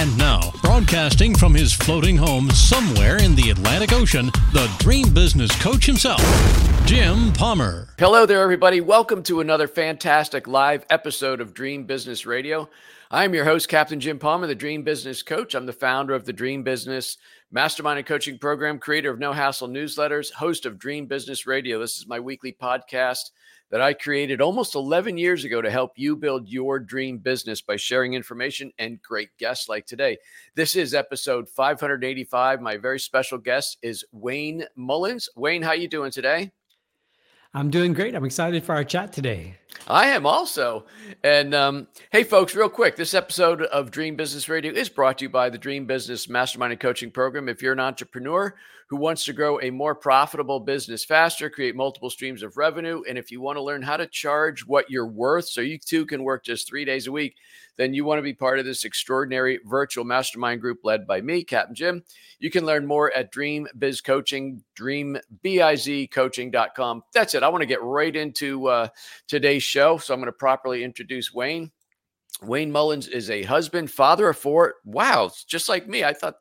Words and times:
And 0.00 0.16
now, 0.16 0.50
broadcasting 0.62 1.34
from 1.34 1.52
his 1.52 1.74
floating 1.74 2.16
home 2.16 2.48
somewhere 2.52 3.22
in 3.22 3.34
the 3.34 3.50
Atlantic 3.50 3.92
Ocean, 3.92 4.30
the 4.54 4.74
dream 4.78 5.12
business 5.12 5.54
coach 5.60 5.84
himself, 5.84 6.22
Jim 6.86 7.34
Palmer. 7.34 7.86
Hello 7.98 8.24
there, 8.24 8.40
everybody. 8.40 8.80
Welcome 8.80 9.22
to 9.24 9.40
another 9.40 9.68
fantastic 9.68 10.48
live 10.48 10.86
episode 10.88 11.42
of 11.42 11.52
Dream 11.52 11.84
Business 11.84 12.24
Radio. 12.24 12.70
I'm 13.10 13.34
your 13.34 13.44
host, 13.44 13.68
Captain 13.68 14.00
Jim 14.00 14.18
Palmer, 14.18 14.46
the 14.46 14.54
Dream 14.54 14.84
Business 14.84 15.22
Coach. 15.22 15.54
I'm 15.54 15.66
the 15.66 15.72
founder 15.74 16.14
of 16.14 16.24
the 16.24 16.32
Dream 16.32 16.62
Business 16.62 17.18
Mastermind 17.50 17.98
and 17.98 18.06
Coaching 18.06 18.38
Program, 18.38 18.78
creator 18.78 19.10
of 19.10 19.18
No 19.18 19.34
Hassle 19.34 19.68
Newsletters, 19.68 20.32
host 20.32 20.64
of 20.64 20.78
Dream 20.78 21.04
Business 21.04 21.46
Radio. 21.46 21.78
This 21.78 21.98
is 21.98 22.06
my 22.06 22.20
weekly 22.20 22.56
podcast 22.58 23.32
that 23.70 23.80
I 23.80 23.92
created 23.92 24.40
almost 24.40 24.74
11 24.74 25.16
years 25.16 25.44
ago 25.44 25.62
to 25.62 25.70
help 25.70 25.92
you 25.96 26.16
build 26.16 26.48
your 26.48 26.78
dream 26.78 27.18
business 27.18 27.60
by 27.60 27.76
sharing 27.76 28.14
information 28.14 28.72
and 28.78 29.00
great 29.00 29.30
guests 29.38 29.68
like 29.68 29.86
today. 29.86 30.18
This 30.56 30.74
is 30.74 30.92
episode 30.92 31.48
585. 31.48 32.60
My 32.60 32.76
very 32.76 32.98
special 32.98 33.38
guest 33.38 33.78
is 33.82 34.04
Wayne 34.12 34.64
Mullins. 34.74 35.28
Wayne, 35.36 35.62
how 35.62 35.72
you 35.72 35.88
doing 35.88 36.10
today? 36.10 36.50
I'm 37.54 37.70
doing 37.70 37.92
great. 37.92 38.14
I'm 38.14 38.24
excited 38.24 38.64
for 38.64 38.74
our 38.74 38.84
chat 38.84 39.12
today. 39.12 39.59
I 39.86 40.08
am 40.08 40.26
also. 40.26 40.84
And 41.24 41.54
um, 41.54 41.88
hey, 42.12 42.24
folks, 42.24 42.54
real 42.54 42.68
quick 42.68 42.96
this 42.96 43.14
episode 43.14 43.62
of 43.62 43.90
Dream 43.90 44.16
Business 44.16 44.48
Radio 44.48 44.72
is 44.72 44.88
brought 44.88 45.18
to 45.18 45.24
you 45.24 45.28
by 45.28 45.50
the 45.50 45.58
Dream 45.58 45.86
Business 45.86 46.28
Mastermind 46.28 46.72
and 46.72 46.80
Coaching 46.80 47.10
Program. 47.10 47.48
If 47.48 47.62
you're 47.62 47.72
an 47.72 47.80
entrepreneur 47.80 48.54
who 48.90 48.96
wants 48.96 49.24
to 49.24 49.32
grow 49.32 49.60
a 49.60 49.70
more 49.70 49.94
profitable 49.94 50.58
business 50.58 51.04
faster, 51.04 51.48
create 51.48 51.76
multiple 51.76 52.10
streams 52.10 52.42
of 52.42 52.56
revenue, 52.56 53.02
and 53.08 53.16
if 53.16 53.30
you 53.30 53.40
want 53.40 53.56
to 53.56 53.62
learn 53.62 53.82
how 53.82 53.96
to 53.96 54.06
charge 54.08 54.66
what 54.66 54.90
you're 54.90 55.06
worth 55.06 55.48
so 55.48 55.60
you 55.60 55.78
too 55.78 56.04
can 56.04 56.24
work 56.24 56.44
just 56.44 56.68
three 56.68 56.84
days 56.84 57.06
a 57.06 57.12
week, 57.12 57.36
then 57.76 57.94
you 57.94 58.04
want 58.04 58.18
to 58.18 58.22
be 58.22 58.34
part 58.34 58.58
of 58.58 58.64
this 58.64 58.84
extraordinary 58.84 59.60
virtual 59.64 60.04
mastermind 60.04 60.60
group 60.60 60.80
led 60.82 61.06
by 61.06 61.20
me, 61.20 61.44
Captain 61.44 61.74
Jim. 61.74 62.02
You 62.40 62.50
can 62.50 62.66
learn 62.66 62.86
more 62.86 63.12
at 63.12 63.32
Dream 63.32 63.68
Biz 63.78 64.00
Coaching, 64.00 64.64
dreambizcoaching.com. 64.76 67.02
That's 67.14 67.34
it. 67.34 67.42
I 67.42 67.48
want 67.48 67.62
to 67.62 67.66
get 67.66 67.82
right 67.82 68.16
into 68.16 68.66
uh, 68.66 68.88
today's 69.28 69.59
show. 69.60 69.98
So 69.98 70.14
I'm 70.14 70.20
going 70.20 70.26
to 70.26 70.32
properly 70.32 70.84
introduce 70.84 71.32
Wayne. 71.32 71.70
Wayne 72.42 72.72
Mullins 72.72 73.06
is 73.06 73.28
a 73.28 73.42
husband, 73.42 73.90
father 73.90 74.28
of 74.28 74.38
four. 74.38 74.76
Wow, 74.84 75.30
just 75.46 75.68
like 75.68 75.86
me. 75.86 76.04
I 76.04 76.14
thought 76.14 76.36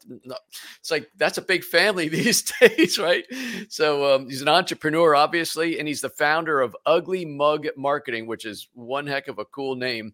it's 0.79 0.91
like 0.91 1.09
that's 1.17 1.37
a 1.37 1.41
big 1.41 1.63
family 1.63 2.07
these 2.09 2.41
days, 2.41 2.97
right? 2.97 3.25
So 3.67 4.15
um, 4.15 4.29
he's 4.29 4.41
an 4.41 4.47
entrepreneur, 4.47 5.15
obviously, 5.15 5.79
and 5.79 5.87
he's 5.87 6.01
the 6.01 6.09
founder 6.09 6.61
of 6.61 6.75
Ugly 6.85 7.25
Mug 7.25 7.67
Marketing, 7.75 8.27
which 8.27 8.45
is 8.45 8.69
one 8.73 9.07
heck 9.07 9.27
of 9.27 9.39
a 9.39 9.45
cool 9.45 9.75
name. 9.75 10.13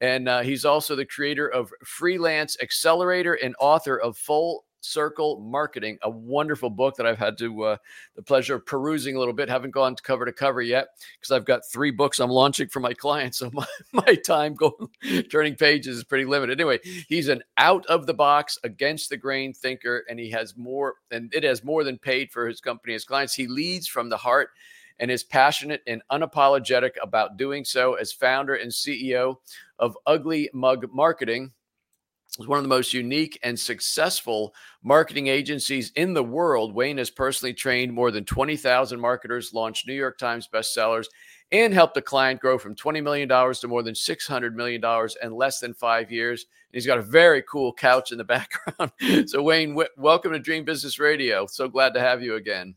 And 0.00 0.28
uh, 0.28 0.42
he's 0.42 0.64
also 0.64 0.96
the 0.96 1.04
creator 1.04 1.48
of 1.48 1.70
Freelance 1.84 2.56
Accelerator 2.62 3.34
and 3.34 3.54
author 3.60 4.00
of 4.00 4.16
Full 4.16 4.64
Circle 4.86 5.40
Marketing, 5.40 5.98
a 6.02 6.10
wonderful 6.10 6.70
book 6.70 6.96
that 6.96 7.06
I've 7.06 7.18
had 7.18 7.36
to 7.38 7.62
uh, 7.62 7.76
the 8.14 8.22
pleasure 8.22 8.54
of 8.54 8.66
perusing 8.66 9.16
a 9.16 9.18
little 9.18 9.34
bit. 9.34 9.48
Haven't 9.48 9.72
gone 9.72 9.94
to 9.94 10.02
cover 10.02 10.24
to 10.24 10.32
cover 10.32 10.62
yet 10.62 10.88
because 11.18 11.32
I've 11.32 11.44
got 11.44 11.66
three 11.66 11.90
books 11.90 12.20
I'm 12.20 12.30
launching 12.30 12.68
for 12.68 12.80
my 12.80 12.94
clients, 12.94 13.38
so 13.38 13.50
my, 13.54 13.66
my 13.92 14.14
time 14.14 14.54
going 14.54 14.72
turning 15.30 15.54
pages 15.54 15.98
is 15.98 16.04
pretty 16.04 16.24
limited. 16.24 16.60
Anyway, 16.60 16.78
he's 17.08 17.28
an 17.28 17.42
out 17.58 17.84
of 17.86 18.06
the 18.06 18.14
box, 18.14 18.58
against 18.64 19.10
the 19.10 19.16
grain 19.16 19.52
thinker, 19.52 20.04
and 20.08 20.18
he 20.18 20.30
has 20.30 20.56
more 20.56 20.94
and 21.10 21.32
it 21.34 21.44
has 21.44 21.64
more 21.64 21.84
than 21.84 21.98
paid 21.98 22.30
for 22.30 22.46
his 22.46 22.60
company, 22.60 22.92
his 22.92 23.04
clients. 23.04 23.34
He 23.34 23.46
leads 23.46 23.86
from 23.86 24.08
the 24.08 24.16
heart 24.16 24.50
and 24.98 25.10
is 25.10 25.24
passionate 25.24 25.82
and 25.86 26.02
unapologetic 26.10 26.92
about 27.02 27.36
doing 27.36 27.64
so 27.64 27.94
as 27.94 28.12
founder 28.12 28.54
and 28.54 28.70
CEO 28.70 29.36
of 29.78 29.96
Ugly 30.06 30.50
Mug 30.54 30.86
Marketing 30.92 31.52
is 32.38 32.46
one 32.46 32.58
of 32.58 32.64
the 32.64 32.68
most 32.68 32.92
unique 32.92 33.38
and 33.42 33.58
successful 33.58 34.54
marketing 34.82 35.26
agencies 35.26 35.92
in 35.96 36.14
the 36.14 36.22
world. 36.22 36.74
Wayne 36.74 36.98
has 36.98 37.10
personally 37.10 37.54
trained 37.54 37.92
more 37.92 38.10
than 38.10 38.24
20,000 38.24 39.00
marketers, 39.00 39.52
launched 39.52 39.86
New 39.86 39.94
York 39.94 40.18
Times 40.18 40.48
bestsellers, 40.52 41.06
and 41.52 41.72
helped 41.72 41.96
a 41.96 42.02
client 42.02 42.40
grow 42.40 42.58
from 42.58 42.74
$20 42.74 43.02
million 43.02 43.28
to 43.28 43.68
more 43.68 43.82
than 43.82 43.94
$600 43.94 44.54
million 44.54 44.82
in 45.22 45.32
less 45.32 45.60
than 45.60 45.74
five 45.74 46.10
years. 46.10 46.46
And 46.72 46.76
he's 46.76 46.86
got 46.86 46.98
a 46.98 47.02
very 47.02 47.42
cool 47.42 47.72
couch 47.72 48.12
in 48.12 48.18
the 48.18 48.24
background. 48.78 48.92
so, 49.28 49.42
Wayne, 49.42 49.70
w- 49.70 49.88
welcome 49.96 50.32
to 50.32 50.38
Dream 50.38 50.64
Business 50.64 50.98
Radio. 50.98 51.46
So 51.46 51.68
glad 51.68 51.94
to 51.94 52.00
have 52.00 52.22
you 52.22 52.34
again. 52.34 52.74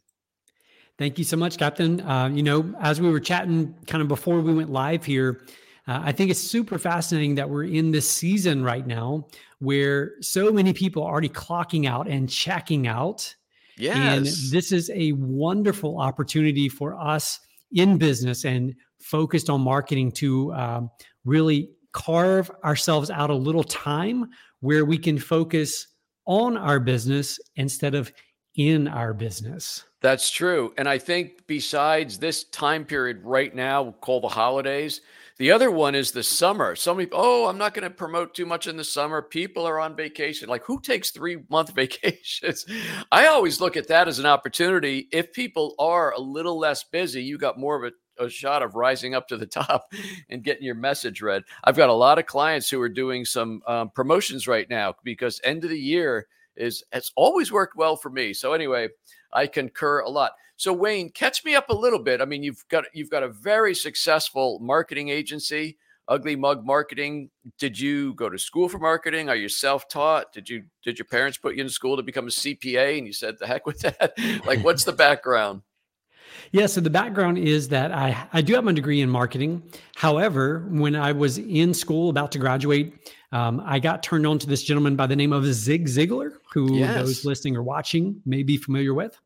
Thank 0.97 1.17
you 1.17 1.23
so 1.23 1.37
much, 1.37 1.57
Captain. 1.57 2.01
Uh, 2.01 2.27
you 2.27 2.43
know, 2.43 2.73
as 2.81 2.99
we 2.99 3.09
were 3.09 3.21
chatting 3.21 3.73
kind 3.87 4.01
of 4.01 4.07
before 4.09 4.41
we 4.41 4.53
went 4.53 4.69
live 4.69 5.05
here, 5.05 5.45
uh, 5.87 6.01
I 6.03 6.11
think 6.11 6.29
it's 6.29 6.41
super 6.41 6.77
fascinating 6.77 7.35
that 7.35 7.49
we're 7.49 7.63
in 7.63 7.91
this 7.91 8.07
season 8.07 8.63
right 8.63 8.85
now 8.85 9.25
where 9.59 10.13
so 10.21 10.51
many 10.51 10.73
people 10.73 11.03
are 11.03 11.11
already 11.11 11.29
clocking 11.29 11.87
out 11.87 12.07
and 12.07 12.29
checking 12.29 12.87
out. 12.87 13.35
Yes. 13.77 13.95
And 13.95 14.25
this 14.51 14.71
is 14.71 14.89
a 14.93 15.13
wonderful 15.13 15.99
opportunity 15.99 16.67
for 16.67 16.95
us 16.99 17.39
in 17.71 17.97
business 17.97 18.45
and 18.45 18.75
focused 18.99 19.49
on 19.49 19.61
marketing 19.61 20.11
to 20.11 20.53
um, 20.53 20.89
really 21.23 21.69
carve 21.91 22.51
ourselves 22.63 23.09
out 23.09 23.29
a 23.29 23.35
little 23.35 23.63
time 23.63 24.29
where 24.59 24.85
we 24.85 24.97
can 24.97 25.17
focus 25.17 25.87
on 26.25 26.57
our 26.57 26.79
business 26.79 27.39
instead 27.55 27.95
of 27.95 28.11
in 28.55 28.87
our 28.87 29.13
business. 29.13 29.83
That's 30.01 30.29
true. 30.29 30.73
And 30.77 30.87
I 30.87 30.97
think 30.97 31.47
besides 31.47 32.19
this 32.19 32.43
time 32.45 32.85
period 32.85 33.21
right 33.23 33.53
now, 33.53 33.95
called 34.01 34.23
the 34.23 34.29
holidays, 34.29 35.01
the 35.39 35.51
other 35.51 35.71
one 35.71 35.95
is 35.95 36.11
the 36.11 36.21
summer. 36.21 36.75
So 36.75 36.93
many, 36.93 37.09
oh, 37.13 37.47
I'm 37.47 37.57
not 37.57 37.73
going 37.73 37.83
to 37.83 37.89
promote 37.89 38.35
too 38.35 38.45
much 38.45 38.67
in 38.67 38.75
the 38.75 38.83
summer. 38.83 39.21
People 39.21 39.65
are 39.65 39.79
on 39.79 39.95
vacation. 39.95 40.49
Like, 40.49 40.65
who 40.65 40.81
takes 40.81 41.11
three 41.11 41.37
month 41.49 41.73
vacations? 41.73 42.65
I 43.09 43.27
always 43.27 43.61
look 43.61 43.77
at 43.77 43.87
that 43.87 44.09
as 44.09 44.19
an 44.19 44.25
opportunity. 44.25 45.07
If 45.13 45.31
people 45.31 45.75
are 45.79 46.11
a 46.11 46.19
little 46.19 46.59
less 46.59 46.83
busy, 46.83 47.23
you 47.23 47.37
got 47.37 47.57
more 47.57 47.81
of 47.81 47.93
a, 48.19 48.25
a 48.25 48.29
shot 48.29 48.61
of 48.61 48.75
rising 48.75 49.15
up 49.15 49.29
to 49.29 49.37
the 49.37 49.45
top 49.47 49.93
and 50.29 50.43
getting 50.43 50.63
your 50.63 50.75
message 50.75 51.21
read. 51.21 51.43
I've 51.63 51.77
got 51.77 51.89
a 51.89 51.93
lot 51.93 52.19
of 52.19 52.25
clients 52.25 52.69
who 52.69 52.81
are 52.81 52.89
doing 52.89 53.23
some 53.23 53.61
um, 53.65 53.91
promotions 53.91 54.45
right 54.45 54.69
now 54.69 54.95
because 55.05 55.39
end 55.45 55.63
of 55.63 55.69
the 55.69 55.79
year 55.79 56.27
is 56.57 56.83
has 56.91 57.13
always 57.15 57.49
worked 57.49 57.77
well 57.77 57.95
for 57.95 58.09
me. 58.09 58.33
So 58.33 58.51
anyway, 58.51 58.89
I 59.31 59.47
concur 59.47 60.01
a 60.01 60.09
lot. 60.09 60.33
So 60.59 60.73
Wayne, 60.73 61.09
catch 61.09 61.45
me 61.45 61.55
up 61.55 61.69
a 61.69 61.73
little 61.73 61.99
bit. 61.99 62.19
I 62.19 62.25
mean, 62.25 62.43
you've 62.43 62.65
got 62.67 62.83
you've 62.91 63.09
got 63.09 63.23
a 63.23 63.29
very 63.29 63.73
successful 63.73 64.59
marketing 64.59 65.07
agency, 65.07 65.77
Ugly 66.09 66.35
Mug 66.35 66.65
Marketing. 66.65 67.29
Did 67.57 67.79
you 67.79 68.13
go 68.15 68.29
to 68.29 68.37
school 68.37 68.67
for 68.67 68.77
marketing? 68.77 69.29
Are 69.29 69.37
you 69.37 69.47
self-taught? 69.47 70.33
Did 70.33 70.49
you 70.49 70.65
did 70.83 70.99
your 70.99 71.05
parents 71.05 71.37
put 71.37 71.55
you 71.55 71.63
in 71.63 71.69
school 71.69 71.95
to 71.95 72.03
become 72.03 72.27
a 72.27 72.29
CPA 72.29 72.97
and 72.97 73.07
you 73.07 73.13
said 73.13 73.39
the 73.39 73.47
heck 73.47 73.65
with 73.65 73.79
that? 73.79 74.11
like 74.45 74.61
what's 74.61 74.83
the 74.83 74.91
background? 74.91 75.61
Yeah, 76.51 76.65
so 76.65 76.81
the 76.81 76.89
background 76.89 77.37
is 77.37 77.69
that 77.69 77.93
I, 77.93 78.27
I 78.33 78.41
do 78.41 78.53
have 78.55 78.65
my 78.65 78.73
degree 78.73 78.99
in 78.99 79.09
marketing. 79.09 79.63
However, 79.95 80.67
when 80.71 80.93
I 80.93 81.13
was 81.13 81.37
in 81.37 81.73
school 81.73 82.09
about 82.09 82.33
to 82.33 82.37
graduate, 82.37 83.13
um, 83.31 83.61
I 83.65 83.79
got 83.79 84.03
turned 84.03 84.27
on 84.27 84.39
to 84.39 84.47
this 84.47 84.63
gentleman 84.63 84.97
by 84.97 85.07
the 85.07 85.15
name 85.15 85.31
of 85.31 85.45
Zig 85.45 85.87
Ziglar, 85.87 86.33
who 86.51 86.79
yes. 86.79 86.95
those 86.95 87.25
listening 87.25 87.55
or 87.55 87.63
watching 87.63 88.21
may 88.25 88.43
be 88.43 88.57
familiar 88.57 88.93
with. 88.93 89.17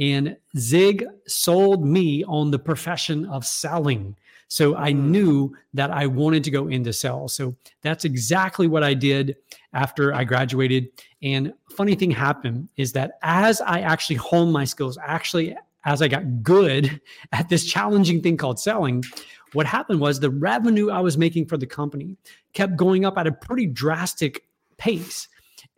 And 0.00 0.36
Zig 0.56 1.04
sold 1.26 1.84
me 1.84 2.24
on 2.24 2.50
the 2.50 2.58
profession 2.58 3.26
of 3.26 3.44
selling. 3.44 4.16
So 4.48 4.74
I 4.74 4.92
hmm. 4.92 5.10
knew 5.10 5.56
that 5.74 5.90
I 5.90 6.06
wanted 6.06 6.42
to 6.44 6.50
go 6.50 6.66
into 6.68 6.92
sales. 6.92 7.34
So 7.34 7.54
that's 7.82 8.04
exactly 8.04 8.66
what 8.66 8.82
I 8.82 8.94
did 8.94 9.36
after 9.74 10.12
I 10.12 10.24
graduated. 10.24 10.88
And 11.22 11.52
funny 11.70 11.94
thing 11.94 12.10
happened 12.10 12.68
is 12.76 12.92
that 12.92 13.18
as 13.22 13.60
I 13.60 13.80
actually 13.80 14.16
honed 14.16 14.52
my 14.52 14.64
skills, 14.64 14.98
actually 15.04 15.56
as 15.84 16.02
I 16.02 16.08
got 16.08 16.42
good 16.42 17.00
at 17.32 17.48
this 17.48 17.64
challenging 17.64 18.22
thing 18.22 18.36
called 18.36 18.58
selling, 18.58 19.04
what 19.52 19.66
happened 19.66 20.00
was 20.00 20.18
the 20.18 20.30
revenue 20.30 20.90
I 20.90 21.00
was 21.00 21.18
making 21.18 21.46
for 21.46 21.56
the 21.56 21.66
company 21.66 22.16
kept 22.52 22.76
going 22.76 23.04
up 23.04 23.18
at 23.18 23.26
a 23.26 23.32
pretty 23.32 23.66
drastic 23.66 24.44
pace. 24.78 25.28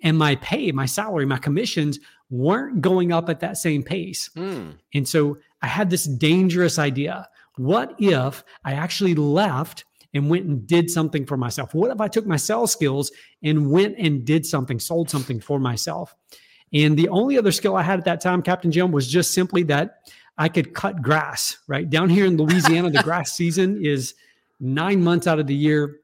And 0.02 0.18
my 0.18 0.36
pay, 0.36 0.72
my 0.72 0.86
salary, 0.86 1.26
my 1.26 1.38
commissions 1.38 1.98
weren't 2.32 2.80
going 2.80 3.12
up 3.12 3.28
at 3.28 3.40
that 3.40 3.58
same 3.58 3.82
pace. 3.82 4.30
Mm. 4.36 4.78
And 4.94 5.06
so 5.06 5.36
I 5.60 5.66
had 5.66 5.90
this 5.90 6.04
dangerous 6.04 6.78
idea. 6.78 7.28
What 7.56 7.94
if 7.98 8.42
I 8.64 8.72
actually 8.72 9.14
left 9.14 9.84
and 10.14 10.30
went 10.30 10.46
and 10.46 10.66
did 10.66 10.90
something 10.90 11.26
for 11.26 11.36
myself? 11.36 11.74
What 11.74 11.90
if 11.90 12.00
I 12.00 12.08
took 12.08 12.26
my 12.26 12.36
sales 12.36 12.72
skills 12.72 13.12
and 13.42 13.70
went 13.70 13.96
and 13.98 14.24
did 14.24 14.46
something, 14.46 14.80
sold 14.80 15.10
something 15.10 15.40
for 15.40 15.60
myself? 15.60 16.14
And 16.72 16.98
the 16.98 17.10
only 17.10 17.36
other 17.36 17.52
skill 17.52 17.76
I 17.76 17.82
had 17.82 17.98
at 17.98 18.06
that 18.06 18.22
time, 18.22 18.40
Captain 18.40 18.72
Jim, 18.72 18.92
was 18.92 19.06
just 19.06 19.34
simply 19.34 19.62
that 19.64 20.08
I 20.38 20.48
could 20.48 20.72
cut 20.72 21.02
grass, 21.02 21.58
right? 21.68 21.88
Down 21.88 22.08
here 22.08 22.24
in 22.24 22.38
Louisiana, 22.38 22.88
the 22.88 23.02
grass 23.04 23.32
season 23.32 23.84
is 23.84 24.14
nine 24.58 25.04
months 25.04 25.26
out 25.26 25.38
of 25.38 25.46
the 25.46 25.54
year. 25.54 26.00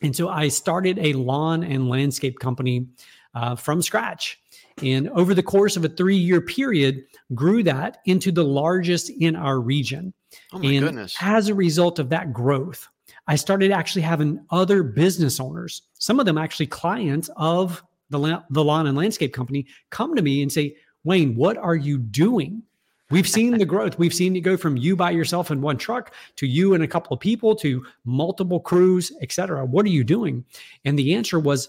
And 0.00 0.16
so 0.16 0.30
I 0.30 0.48
started 0.48 0.98
a 0.98 1.12
lawn 1.12 1.62
and 1.62 1.90
landscape 1.90 2.38
company 2.38 2.86
uh, 3.34 3.54
from 3.54 3.82
scratch. 3.82 4.41
And 4.82 5.08
over 5.10 5.34
the 5.34 5.42
course 5.42 5.76
of 5.76 5.84
a 5.84 5.88
three 5.88 6.16
year 6.16 6.40
period, 6.40 7.04
grew 7.34 7.62
that 7.64 7.98
into 8.06 8.32
the 8.32 8.44
largest 8.44 9.10
in 9.10 9.36
our 9.36 9.60
region. 9.60 10.12
Oh 10.52 10.58
my 10.58 10.70
and 10.70 10.86
goodness. 10.86 11.16
as 11.20 11.48
a 11.48 11.54
result 11.54 11.98
of 11.98 12.08
that 12.10 12.32
growth, 12.32 12.88
I 13.26 13.36
started 13.36 13.70
actually 13.70 14.02
having 14.02 14.44
other 14.50 14.82
business 14.82 15.38
owners, 15.38 15.82
some 15.94 16.18
of 16.18 16.26
them 16.26 16.38
actually 16.38 16.66
clients 16.66 17.30
of 17.36 17.82
the, 18.10 18.18
la- 18.18 18.42
the 18.50 18.64
lawn 18.64 18.86
and 18.86 18.96
landscape 18.96 19.32
company, 19.32 19.66
come 19.90 20.14
to 20.14 20.22
me 20.22 20.42
and 20.42 20.50
say, 20.50 20.76
Wayne, 21.04 21.34
what 21.34 21.56
are 21.56 21.76
you 21.76 21.98
doing? 21.98 22.62
We've 23.10 23.28
seen 23.28 23.58
the 23.58 23.64
growth. 23.66 23.98
We've 23.98 24.14
seen 24.14 24.34
it 24.36 24.40
go 24.40 24.56
from 24.56 24.76
you 24.76 24.96
by 24.96 25.10
yourself 25.10 25.50
in 25.50 25.60
one 25.60 25.76
truck 25.76 26.14
to 26.36 26.46
you 26.46 26.74
and 26.74 26.82
a 26.82 26.88
couple 26.88 27.14
of 27.14 27.20
people 27.20 27.54
to 27.56 27.84
multiple 28.04 28.60
crews, 28.60 29.12
et 29.20 29.32
cetera. 29.32 29.64
What 29.64 29.84
are 29.86 29.90
you 29.90 30.04
doing? 30.04 30.44
And 30.84 30.98
the 30.98 31.14
answer 31.14 31.38
was 31.38 31.68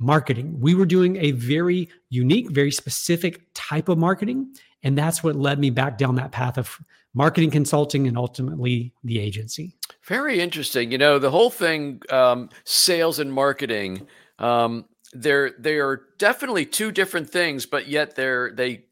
marketing. 0.00 0.58
We 0.58 0.74
were 0.74 0.86
doing 0.86 1.16
a 1.16 1.30
very 1.32 1.88
unique, 2.08 2.50
very 2.50 2.72
specific 2.72 3.42
type 3.54 3.88
of 3.88 3.98
marketing. 3.98 4.54
And 4.82 4.96
that's 4.96 5.22
what 5.22 5.36
led 5.36 5.58
me 5.58 5.70
back 5.70 5.98
down 5.98 6.16
that 6.16 6.32
path 6.32 6.58
of 6.58 6.80
marketing 7.14 7.50
consulting 7.50 8.08
and 8.08 8.16
ultimately 8.16 8.92
the 9.04 9.20
agency. 9.20 9.76
Very 10.04 10.40
interesting. 10.40 10.90
You 10.90 10.98
know, 10.98 11.18
the 11.18 11.30
whole 11.30 11.50
thing, 11.50 12.00
um, 12.10 12.48
sales 12.64 13.18
and 13.18 13.32
marketing, 13.32 14.06
um, 14.38 14.86
they're 15.12 15.52
they 15.58 15.78
are 15.78 16.02
definitely 16.18 16.64
two 16.64 16.92
different 16.92 17.28
things, 17.28 17.66
but 17.66 17.88
yet 17.88 18.14
they're 18.14 18.52
they 18.52 18.84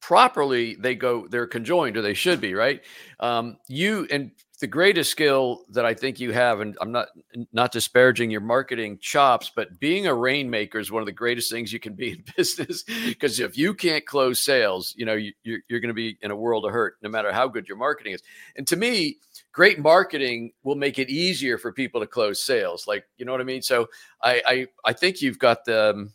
properly 0.00 0.76
they 0.76 0.94
go 0.94 1.26
they're 1.28 1.46
conjoined 1.46 1.96
or 1.96 2.02
they 2.02 2.14
should 2.14 2.40
be 2.40 2.54
right. 2.54 2.82
Um, 3.20 3.58
you 3.68 4.06
and 4.10 4.30
the 4.64 4.68
greatest 4.68 5.10
skill 5.10 5.66
that 5.72 5.84
I 5.84 5.92
think 5.92 6.18
you 6.18 6.32
have, 6.32 6.60
and 6.60 6.74
I'm 6.80 6.90
not 6.90 7.08
not 7.52 7.70
disparaging 7.70 8.30
your 8.30 8.40
marketing 8.40 8.96
chops, 8.98 9.52
but 9.54 9.78
being 9.78 10.06
a 10.06 10.14
rainmaker 10.14 10.78
is 10.78 10.90
one 10.90 11.02
of 11.02 11.06
the 11.06 11.12
greatest 11.12 11.52
things 11.52 11.70
you 11.70 11.78
can 11.78 11.92
be 11.92 12.12
in 12.12 12.24
business. 12.38 12.82
Because 12.82 13.40
if 13.40 13.58
you 13.58 13.74
can't 13.74 14.06
close 14.06 14.40
sales, 14.40 14.94
you 14.96 15.04
know 15.04 15.12
you, 15.12 15.34
you're, 15.42 15.58
you're 15.68 15.80
going 15.80 15.88
to 15.88 15.92
be 15.92 16.16
in 16.22 16.30
a 16.30 16.36
world 16.36 16.64
of 16.64 16.72
hurt, 16.72 16.94
no 17.02 17.10
matter 17.10 17.30
how 17.30 17.46
good 17.46 17.68
your 17.68 17.76
marketing 17.76 18.14
is. 18.14 18.22
And 18.56 18.66
to 18.68 18.76
me, 18.76 19.18
great 19.52 19.78
marketing 19.78 20.52
will 20.62 20.76
make 20.76 20.98
it 20.98 21.10
easier 21.10 21.58
for 21.58 21.70
people 21.70 22.00
to 22.00 22.06
close 22.06 22.40
sales. 22.40 22.86
Like 22.86 23.04
you 23.18 23.26
know 23.26 23.32
what 23.32 23.42
I 23.42 23.44
mean. 23.44 23.60
So 23.60 23.90
I 24.22 24.42
I, 24.46 24.66
I 24.86 24.92
think 24.94 25.20
you've 25.20 25.38
got 25.38 25.66
the 25.66 25.90
um, 25.90 26.14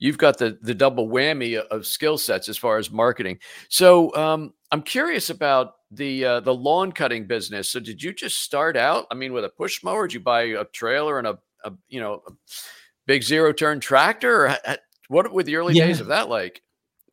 you've 0.00 0.18
got 0.18 0.38
the 0.38 0.58
the 0.62 0.74
double 0.74 1.06
whammy 1.06 1.58
of 1.58 1.86
skill 1.86 2.18
sets 2.18 2.48
as 2.48 2.58
far 2.58 2.76
as 2.76 2.90
marketing. 2.90 3.38
So 3.68 4.12
um, 4.16 4.52
I'm 4.72 4.82
curious 4.82 5.30
about 5.30 5.74
the 5.96 6.24
uh, 6.24 6.40
the 6.40 6.54
lawn 6.54 6.92
cutting 6.92 7.26
business. 7.26 7.68
So 7.70 7.80
did 7.80 8.02
you 8.02 8.12
just 8.12 8.40
start 8.40 8.76
out? 8.76 9.06
I 9.10 9.14
mean, 9.14 9.32
with 9.32 9.44
a 9.44 9.48
push 9.48 9.82
mower? 9.82 10.06
Did 10.06 10.14
you 10.14 10.20
buy 10.20 10.42
a 10.42 10.64
trailer 10.64 11.18
and 11.18 11.26
a, 11.26 11.38
a 11.64 11.72
you 11.88 12.00
know 12.00 12.22
a 12.26 12.32
big 13.06 13.22
zero 13.22 13.52
turn 13.52 13.80
tractor? 13.80 14.46
Or 14.46 14.56
what 15.08 15.32
were 15.32 15.42
the 15.42 15.56
early 15.56 15.74
Yeah. 15.74 15.86
days 15.86 16.00
of 16.00 16.08
that 16.08 16.28
like? 16.28 16.62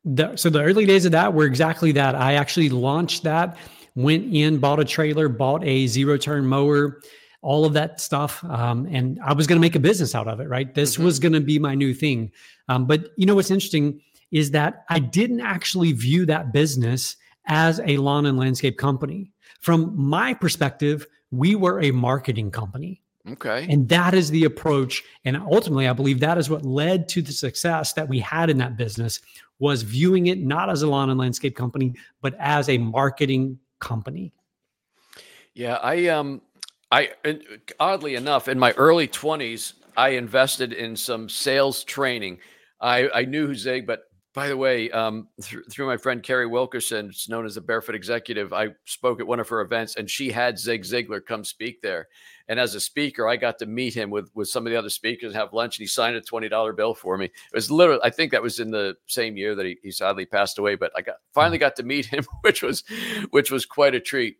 The, 0.04 0.34
so 0.36 0.50
the 0.50 0.62
early 0.62 0.84
days 0.84 1.04
of 1.04 1.12
that 1.12 1.32
were 1.32 1.44
exactly 1.46 1.92
that. 1.92 2.14
I 2.16 2.34
actually 2.34 2.68
launched 2.68 3.22
that, 3.22 3.56
went 3.94 4.34
in, 4.34 4.58
bought 4.58 4.80
a 4.80 4.84
trailer, 4.84 5.28
bought 5.28 5.62
a 5.62 5.86
zero 5.86 6.16
turn 6.16 6.44
mower, 6.44 7.00
all 7.40 7.64
of 7.64 7.72
that 7.74 8.00
stuff, 8.00 8.42
um, 8.44 8.86
and 8.90 9.20
I 9.24 9.32
was 9.32 9.46
going 9.46 9.58
to 9.58 9.60
make 9.60 9.76
a 9.76 9.80
business 9.80 10.14
out 10.14 10.26
of 10.26 10.40
it. 10.40 10.48
Right, 10.48 10.74
this 10.74 10.96
Mhm. 10.96 11.04
was 11.04 11.18
going 11.20 11.34
to 11.34 11.40
be 11.40 11.58
my 11.58 11.74
new 11.74 11.94
thing. 11.94 12.32
Um, 12.68 12.86
but 12.86 13.10
you 13.16 13.26
know 13.26 13.34
what's 13.36 13.50
interesting 13.50 14.00
is 14.32 14.50
that 14.52 14.84
I 14.88 14.98
didn't 14.98 15.40
actually 15.40 15.92
view 15.92 16.24
that 16.26 16.52
business 16.52 17.16
as 17.46 17.80
a 17.80 17.96
lawn 17.96 18.26
and 18.26 18.38
landscape 18.38 18.78
company. 18.78 19.32
From 19.60 19.94
my 19.96 20.34
perspective, 20.34 21.06
we 21.30 21.54
were 21.54 21.80
a 21.80 21.90
marketing 21.90 22.50
company. 22.50 23.02
Okay. 23.28 23.66
And 23.70 23.88
that 23.88 24.14
is 24.14 24.30
the 24.30 24.44
approach. 24.44 25.02
And 25.24 25.36
ultimately, 25.36 25.86
I 25.86 25.92
believe 25.92 26.18
that 26.20 26.38
is 26.38 26.50
what 26.50 26.64
led 26.64 27.08
to 27.10 27.22
the 27.22 27.32
success 27.32 27.92
that 27.92 28.08
we 28.08 28.18
had 28.18 28.50
in 28.50 28.58
that 28.58 28.76
business 28.76 29.20
was 29.60 29.82
viewing 29.82 30.26
it 30.26 30.40
not 30.40 30.68
as 30.68 30.82
a 30.82 30.88
lawn 30.88 31.08
and 31.08 31.20
landscape 31.20 31.54
company, 31.54 31.94
but 32.20 32.34
as 32.40 32.68
a 32.68 32.78
marketing 32.78 33.58
company. 33.78 34.32
Yeah, 35.54 35.74
I 35.76 36.08
um 36.08 36.40
I 36.90 37.10
and 37.24 37.42
oddly 37.78 38.16
enough 38.16 38.48
in 38.48 38.58
my 38.58 38.72
early 38.72 39.06
20s 39.06 39.74
I 39.96 40.10
invested 40.10 40.72
in 40.72 40.96
some 40.96 41.28
sales 41.28 41.84
training. 41.84 42.38
I 42.80 43.08
I 43.10 43.24
knew 43.24 43.54
Zig, 43.54 43.86
but 43.86 44.10
by 44.34 44.48
the 44.48 44.56
way, 44.56 44.90
um, 44.92 45.28
through, 45.42 45.64
through 45.64 45.86
my 45.86 45.98
friend 45.98 46.22
Carrie 46.22 46.46
Wilkerson, 46.46 47.06
it's 47.06 47.28
known 47.28 47.44
as 47.44 47.54
the 47.54 47.60
Barefoot 47.60 47.94
Executive, 47.94 48.52
I 48.52 48.68
spoke 48.86 49.20
at 49.20 49.26
one 49.26 49.40
of 49.40 49.48
her 49.50 49.60
events, 49.60 49.96
and 49.96 50.08
she 50.08 50.30
had 50.30 50.58
Zig 50.58 50.84
Ziglar 50.84 51.24
come 51.24 51.44
speak 51.44 51.82
there. 51.82 52.08
And 52.48 52.58
as 52.58 52.74
a 52.74 52.80
speaker, 52.80 53.28
I 53.28 53.36
got 53.36 53.58
to 53.58 53.66
meet 53.66 53.94
him 53.94 54.10
with 54.10 54.30
with 54.34 54.48
some 54.48 54.66
of 54.66 54.72
the 54.72 54.78
other 54.78 54.90
speakers, 54.90 55.28
and 55.28 55.36
have 55.36 55.52
lunch, 55.52 55.78
and 55.78 55.82
he 55.82 55.86
signed 55.86 56.16
a 56.16 56.20
twenty 56.20 56.48
dollar 56.48 56.72
bill 56.72 56.94
for 56.94 57.18
me. 57.18 57.26
It 57.26 57.54
was 57.54 57.70
literally, 57.70 58.00
I 58.02 58.10
think 58.10 58.32
that 58.32 58.42
was 58.42 58.58
in 58.58 58.70
the 58.70 58.96
same 59.06 59.36
year 59.36 59.54
that 59.54 59.66
he, 59.66 59.78
he 59.82 59.90
sadly 59.90 60.24
passed 60.24 60.58
away. 60.58 60.76
But 60.76 60.92
I 60.96 61.02
got 61.02 61.16
finally 61.32 61.58
got 61.58 61.76
to 61.76 61.82
meet 61.82 62.06
him, 62.12 62.24
which 62.40 62.62
was 62.62 62.84
which 63.30 63.50
was 63.50 63.66
quite 63.66 63.94
a 63.94 64.00
treat. 64.00 64.38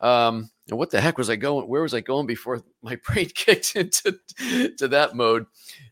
Um, 0.00 0.50
and 0.70 0.78
what 0.78 0.90
the 0.90 1.00
heck 1.00 1.18
was 1.18 1.28
I 1.28 1.36
going? 1.36 1.68
Where 1.68 1.82
was 1.82 1.92
I 1.92 2.00
going 2.00 2.26
before 2.26 2.62
my 2.82 2.96
brain 2.96 3.28
kicked 3.34 3.76
into 3.76 4.18
to 4.78 4.88
that 4.88 5.14
mode? 5.14 5.46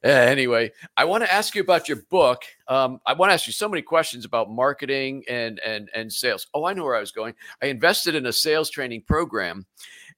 Uh, 0.05 0.09
anyway, 0.09 0.73
I 0.97 1.05
want 1.05 1.25
to 1.25 1.33
ask 1.33 1.55
you 1.55 1.61
about 1.61 1.89
your 1.89 1.99
book. 2.11 2.43
Um, 2.69 3.01
I 3.07 3.13
want 3.13 3.31
to 3.31 3.35
ask 3.35 3.47
you 3.47 3.53
so 3.53 3.69
many 3.69 3.83
questions 3.83 4.25
about 4.25 4.51
marketing 4.51 5.25
and 5.29 5.61
and 5.61 5.91
and 5.95 6.13
sales. 6.13 6.47
Oh, 6.55 6.65
I 6.65 6.73
know 6.73 6.85
where 6.85 6.97
I 6.97 7.01
was 7.01 7.13
going. 7.13 7.35
I 7.63 7.67
invested 7.67 8.15
in 8.15 8.27
a 8.27 8.33
sales 8.33 8.71
training 8.71 9.03
program, 9.03 9.67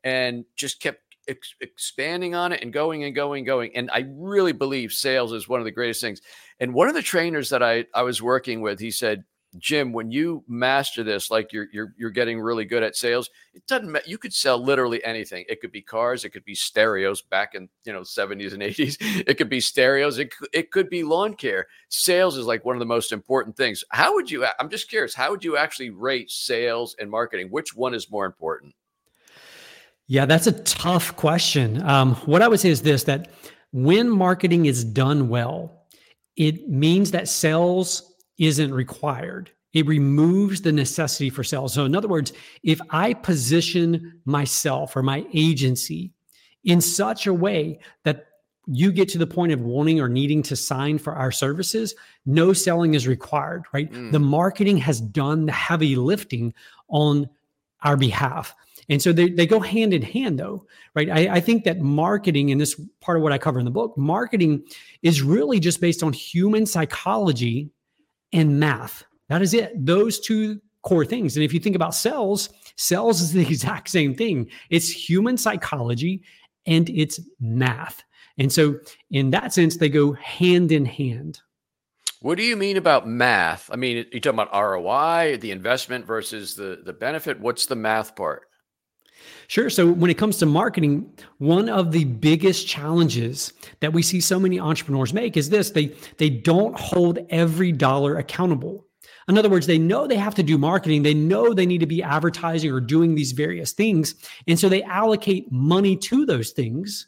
and 0.05 0.45
just 0.55 0.81
kept 0.81 1.01
ex- 1.27 1.55
expanding 1.61 2.37
on 2.37 2.53
it 2.53 2.63
and 2.63 2.73
going 2.73 3.03
and 3.03 3.15
going 3.15 3.41
and 3.41 3.47
going. 3.47 3.73
And 3.75 3.91
I 3.91 4.07
really 4.09 4.53
believe 4.53 4.93
sales 4.93 5.33
is 5.33 5.49
one 5.49 5.61
of 5.61 5.65
the 5.65 5.73
greatest 5.73 6.01
things. 6.01 6.21
And 6.61 6.75
one 6.75 6.89
of 6.89 6.95
the 6.95 7.03
trainers 7.03 7.51
that 7.51 7.63
I 7.63 7.87
I 7.93 8.03
was 8.03 8.23
working 8.23 8.61
with, 8.61 8.79
he 8.79 8.93
said, 8.93 9.25
Jim, 9.59 9.93
when 9.93 10.11
you 10.11 10.45
master 10.49 11.03
this, 11.03 11.31
like 11.31 11.53
you're 11.53 11.69
you're 11.73 11.95
you're 11.97 12.11
getting 12.11 12.41
really 12.41 12.65
good 12.65 12.83
at 12.83 12.97
sales, 12.97 13.31
it 13.55 13.67
doesn't 13.67 13.91
matter. 13.91 14.05
You 14.09 14.19
could 14.19 14.33
sell 14.33 14.63
literally 14.63 15.03
anything. 15.05 15.45
It 15.49 15.61
could 15.61 15.73
be 15.73 15.83
cars, 15.83 16.25
it 16.25 16.31
could 16.31 16.45
be 16.45 16.55
stereos 16.55 17.23
back 17.23 17.55
in 17.55 17.69
you 17.85 17.93
know 17.93 18.01
70s 18.01 18.53
and 18.53 18.63
80s. 18.63 18.97
It 19.27 19.39
could 19.39 19.49
be 19.49 19.61
stereos, 19.61 20.19
it 20.19 20.35
it 20.53 20.71
could 20.71 20.91
be 20.91 21.03
lawn 21.03 21.35
care. 21.35 21.67
Sales 21.89 22.37
is 22.37 22.47
like 22.47 22.65
one 22.65 22.77
of 22.77 22.81
the 22.81 22.87
most 22.87 23.13
important 23.13 23.57
things. 23.57 23.85
How 23.91 24.15
would 24.15 24.31
you 24.31 24.47
I'm 24.59 24.71
just 24.71 24.89
curious, 24.89 25.15
how 25.15 25.31
would 25.31 25.45
you 25.45 25.57
actually 25.57 25.91
rate 25.91 26.31
sales 26.31 26.97
and 26.99 27.11
marketing? 27.11 27.49
Which 27.51 27.75
one 27.75 27.95
is 27.95 28.11
more 28.11 28.27
important? 28.27 28.75
Yeah, 30.07 30.27
that's 30.27 30.47
a 30.47 30.53
tough 30.53 31.17
question. 31.17 31.83
Um, 31.83 32.15
what 32.27 32.43
I 32.43 32.49
would 32.49 32.61
say 32.61 32.69
is 32.69 32.83
this 32.83 33.05
that 33.05 33.29
when 33.73 34.11
marketing 34.11 34.67
is 34.67 34.85
done 34.85 35.29
well, 35.29 35.85
it 36.37 36.69
means 36.69 37.11
that 37.13 37.29
sales 37.29 38.14
isn't 38.39 38.75
required. 38.75 39.51
It 39.73 39.87
removes 39.87 40.61
the 40.63 40.73
necessity 40.73 41.31
for 41.31 41.43
sales. 41.43 41.75
So, 41.75 41.85
in 41.85 41.97
other 41.97 42.09
words, 42.09 42.33
if 42.63 42.81
I 42.91 43.13
position 43.15 44.21
myself 44.25 44.97
or 44.97 45.03
my 45.03 45.27
agency 45.33 46.13
in 46.63 46.81
such 46.81 47.27
a 47.27 47.35
way 47.35 47.81
that 48.05 48.27
you 48.67 48.93
get 48.93 49.09
to 49.11 49.19
the 49.19 49.27
point 49.27 49.53
of 49.53 49.61
wanting 49.61 50.01
or 50.01 50.09
needing 50.09 50.43
to 50.45 50.57
sign 50.57 50.99
for 50.99 51.15
our 51.15 51.31
services, 51.31 51.95
no 52.25 52.53
selling 52.53 52.95
is 52.95 53.07
required, 53.07 53.65
right? 53.73 53.93
Mm. 53.93 54.13
The 54.13 54.21
marketing 54.21 54.79
has 54.79 55.01
done 55.01 55.47
the 55.47 55.53
heavy 55.53 55.97
lifting 55.97 56.55
on 56.89 57.29
our 57.83 57.97
behalf. 57.97 58.55
And 58.89 59.01
so 59.03 59.13
they, 59.13 59.31
they 59.31 59.47
go 59.47 59.61
hand 59.61 59.93
in 59.93 60.03
hand, 60.03 60.39
though, 60.39 60.67
right? 60.95 61.11
I, 61.11 61.37
I 61.37 61.41
think 61.41 61.65
that 61.65 61.81
marketing, 61.81 62.51
and 62.51 62.61
this 62.61 62.79
part 63.01 63.17
of 63.17 63.23
what 63.23 63.33
I 63.33 63.39
cover 63.39 63.59
in 63.59 63.65
the 63.65 63.71
book, 63.71 63.97
marketing 63.97 64.65
is 65.03 65.23
really 65.23 65.61
just 65.61 65.81
based 65.81 66.03
on 66.03 66.13
human 66.13 66.67
psychology 66.67 67.71
and 68.35 68.61
math. 68.61 69.05
That 69.29 69.41
is 69.41 69.55
it. 69.55 69.73
Those 69.75 70.21
two 70.21 70.61
core 70.83 71.07
things. 71.07 71.37
And 71.37 71.45
if 71.45 71.55
you 71.55 71.61
think 71.61 71.77
about 71.77 71.95
cells, 71.95 72.51
cells 72.77 73.23
is 73.23 73.33
the 73.33 73.41
exact 73.49 73.89
same 73.89 74.15
thing. 74.15 74.51
It's 74.69 74.89
human 74.91 75.39
psychology 75.39 76.23
and 76.67 76.91
it's 76.91 77.21
math. 77.41 78.03
And 78.37 78.53
so, 78.53 78.81
in 79.11 79.31
that 79.31 79.53
sense, 79.53 79.77
they 79.77 79.89
go 79.89 80.13
hand 80.15 80.73
in 80.73 80.85
hand. 80.85 81.41
What 82.21 82.37
do 82.37 82.43
you 82.43 82.57
mean 82.57 82.77
about 82.77 83.07
math? 83.07 83.71
I 83.73 83.77
mean, 83.77 84.07
you're 84.11 84.21
talking 84.21 84.41
about 84.41 84.53
ROI, 84.53 85.39
the 85.41 85.53
investment 85.53 86.05
versus 86.05 86.57
the 86.57 86.81
the 86.85 86.93
benefit. 86.93 87.39
What's 87.39 87.67
the 87.67 87.77
math 87.77 88.17
part? 88.17 88.49
Sure. 89.49 89.69
So 89.71 89.91
when 89.91 90.11
it 90.11 90.19
comes 90.19 90.39
to 90.39 90.47
marketing, 90.47 91.11
one 91.39 91.69
of 91.69 91.93
the 91.93 92.05
biggest 92.05 92.67
challenges 92.67 93.53
that 93.81 93.93
we 93.93 94.03
see 94.03 94.21
so 94.21 94.39
many 94.39 94.59
entrepreneurs 94.59 95.13
make 95.13 95.37
is 95.37 95.51
this 95.51 95.71
they 95.71 95.95
they 96.19 96.31
don't 96.31 96.79
hold 96.79 97.19
every 97.31 97.73
dollar 97.73 98.17
accountable. 98.17 98.87
In 99.29 99.39
other 99.39 99.49
words, 99.49 99.67
they 99.67 99.79
know 99.79 100.07
they 100.07 100.17
have 100.17 100.35
to 100.35 100.43
do 100.43 100.59
marketing, 100.59 101.03
they 101.03 101.15
know 101.15 101.55
they 101.55 101.67
need 101.67 101.81
to 101.81 101.87
be 101.87 102.03
advertising 102.03 102.71
or 102.71 102.81
doing 102.81 103.15
these 103.15 103.33
various 103.33 103.73
things, 103.73 104.15
and 104.47 104.59
so 104.59 104.69
they 104.69 104.83
allocate 104.83 105.51
money 105.51 105.97
to 105.97 106.27
those 106.27 106.51
things, 106.51 107.07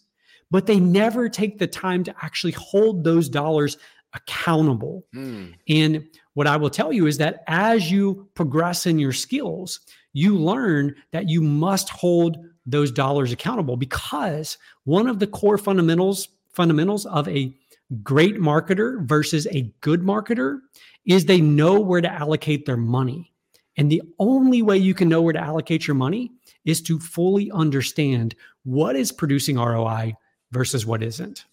but 0.50 0.66
they 0.66 0.80
never 0.80 1.28
take 1.28 1.58
the 1.58 1.66
time 1.66 2.04
to 2.04 2.14
actually 2.22 2.52
hold 2.52 3.04
those 3.04 3.28
dollars 3.28 3.76
accountable. 4.14 5.04
Hmm. 5.12 5.48
And 5.68 6.08
what 6.34 6.46
I 6.46 6.56
will 6.56 6.70
tell 6.70 6.92
you 6.92 7.06
is 7.06 7.18
that 7.18 7.44
as 7.46 7.90
you 7.90 8.28
progress 8.34 8.86
in 8.86 8.98
your 8.98 9.12
skills, 9.12 9.80
you 10.16 10.34
learn 10.34 10.94
that 11.12 11.28
you 11.28 11.42
must 11.42 11.90
hold 11.90 12.38
those 12.64 12.90
dollars 12.90 13.32
accountable 13.32 13.76
because 13.76 14.56
one 14.84 15.08
of 15.08 15.18
the 15.18 15.26
core 15.26 15.58
fundamentals 15.58 16.28
fundamentals 16.54 17.04
of 17.04 17.28
a 17.28 17.54
great 18.02 18.36
marketer 18.36 19.06
versus 19.06 19.46
a 19.48 19.70
good 19.82 20.00
marketer 20.00 20.60
is 21.04 21.26
they 21.26 21.42
know 21.42 21.78
where 21.78 22.00
to 22.00 22.10
allocate 22.10 22.64
their 22.64 22.78
money. 22.78 23.30
And 23.76 23.92
the 23.92 24.00
only 24.18 24.62
way 24.62 24.78
you 24.78 24.94
can 24.94 25.10
know 25.10 25.20
where 25.20 25.34
to 25.34 25.38
allocate 25.38 25.86
your 25.86 25.94
money 25.94 26.32
is 26.64 26.80
to 26.82 26.98
fully 26.98 27.50
understand 27.50 28.34
what 28.64 28.96
is 28.96 29.12
producing 29.12 29.56
ROI 29.56 30.14
versus 30.50 30.86
what 30.86 31.02
isn't. 31.02 31.44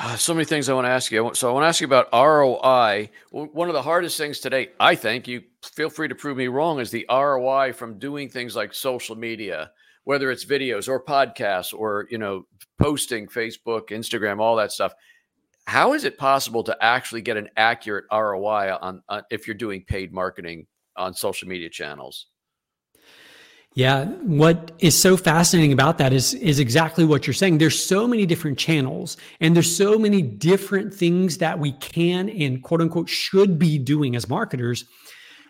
Uh, 0.00 0.14
so 0.14 0.32
many 0.32 0.44
things 0.44 0.68
I 0.68 0.74
want 0.74 0.84
to 0.86 0.92
ask 0.92 1.10
you. 1.10 1.28
So 1.34 1.48
I 1.48 1.52
want 1.52 1.64
to 1.64 1.68
ask 1.68 1.80
you 1.80 1.86
about 1.86 2.08
ROI. 2.12 3.10
One 3.32 3.68
of 3.68 3.74
the 3.74 3.82
hardest 3.82 4.16
things 4.16 4.38
today, 4.38 4.68
I 4.78 4.94
think, 4.94 5.26
you 5.26 5.42
feel 5.62 5.90
free 5.90 6.06
to 6.06 6.14
prove 6.14 6.36
me 6.36 6.46
wrong, 6.46 6.78
is 6.78 6.92
the 6.92 7.04
ROI 7.10 7.72
from 7.72 7.98
doing 7.98 8.28
things 8.28 8.54
like 8.54 8.72
social 8.72 9.16
media, 9.16 9.72
whether 10.04 10.30
it's 10.30 10.44
videos 10.44 10.88
or 10.88 11.02
podcasts 11.02 11.74
or 11.74 12.06
you 12.10 12.18
know 12.18 12.46
posting, 12.78 13.26
Facebook, 13.26 13.88
Instagram, 13.88 14.38
all 14.38 14.54
that 14.54 14.70
stuff. 14.70 14.92
How 15.66 15.94
is 15.94 16.04
it 16.04 16.16
possible 16.16 16.62
to 16.62 16.76
actually 16.80 17.22
get 17.22 17.36
an 17.36 17.48
accurate 17.56 18.04
ROI 18.12 18.78
on, 18.80 19.02
on 19.08 19.22
if 19.30 19.48
you're 19.48 19.56
doing 19.56 19.84
paid 19.84 20.12
marketing 20.12 20.68
on 20.96 21.12
social 21.12 21.48
media 21.48 21.68
channels? 21.68 22.28
Yeah, 23.74 24.06
what 24.06 24.72
is 24.80 25.00
so 25.00 25.16
fascinating 25.16 25.72
about 25.72 25.98
that 25.98 26.12
is 26.12 26.34
is 26.34 26.58
exactly 26.58 27.04
what 27.04 27.26
you're 27.26 27.34
saying. 27.34 27.58
There's 27.58 27.80
so 27.80 28.08
many 28.08 28.26
different 28.26 28.58
channels 28.58 29.16
and 29.40 29.54
there's 29.54 29.74
so 29.74 29.98
many 29.98 30.20
different 30.20 30.92
things 30.92 31.38
that 31.38 31.58
we 31.58 31.72
can 31.72 32.28
and 32.28 32.62
quote 32.62 32.80
unquote 32.80 33.08
should 33.08 33.58
be 33.58 33.78
doing 33.78 34.16
as 34.16 34.28
marketers 34.28 34.84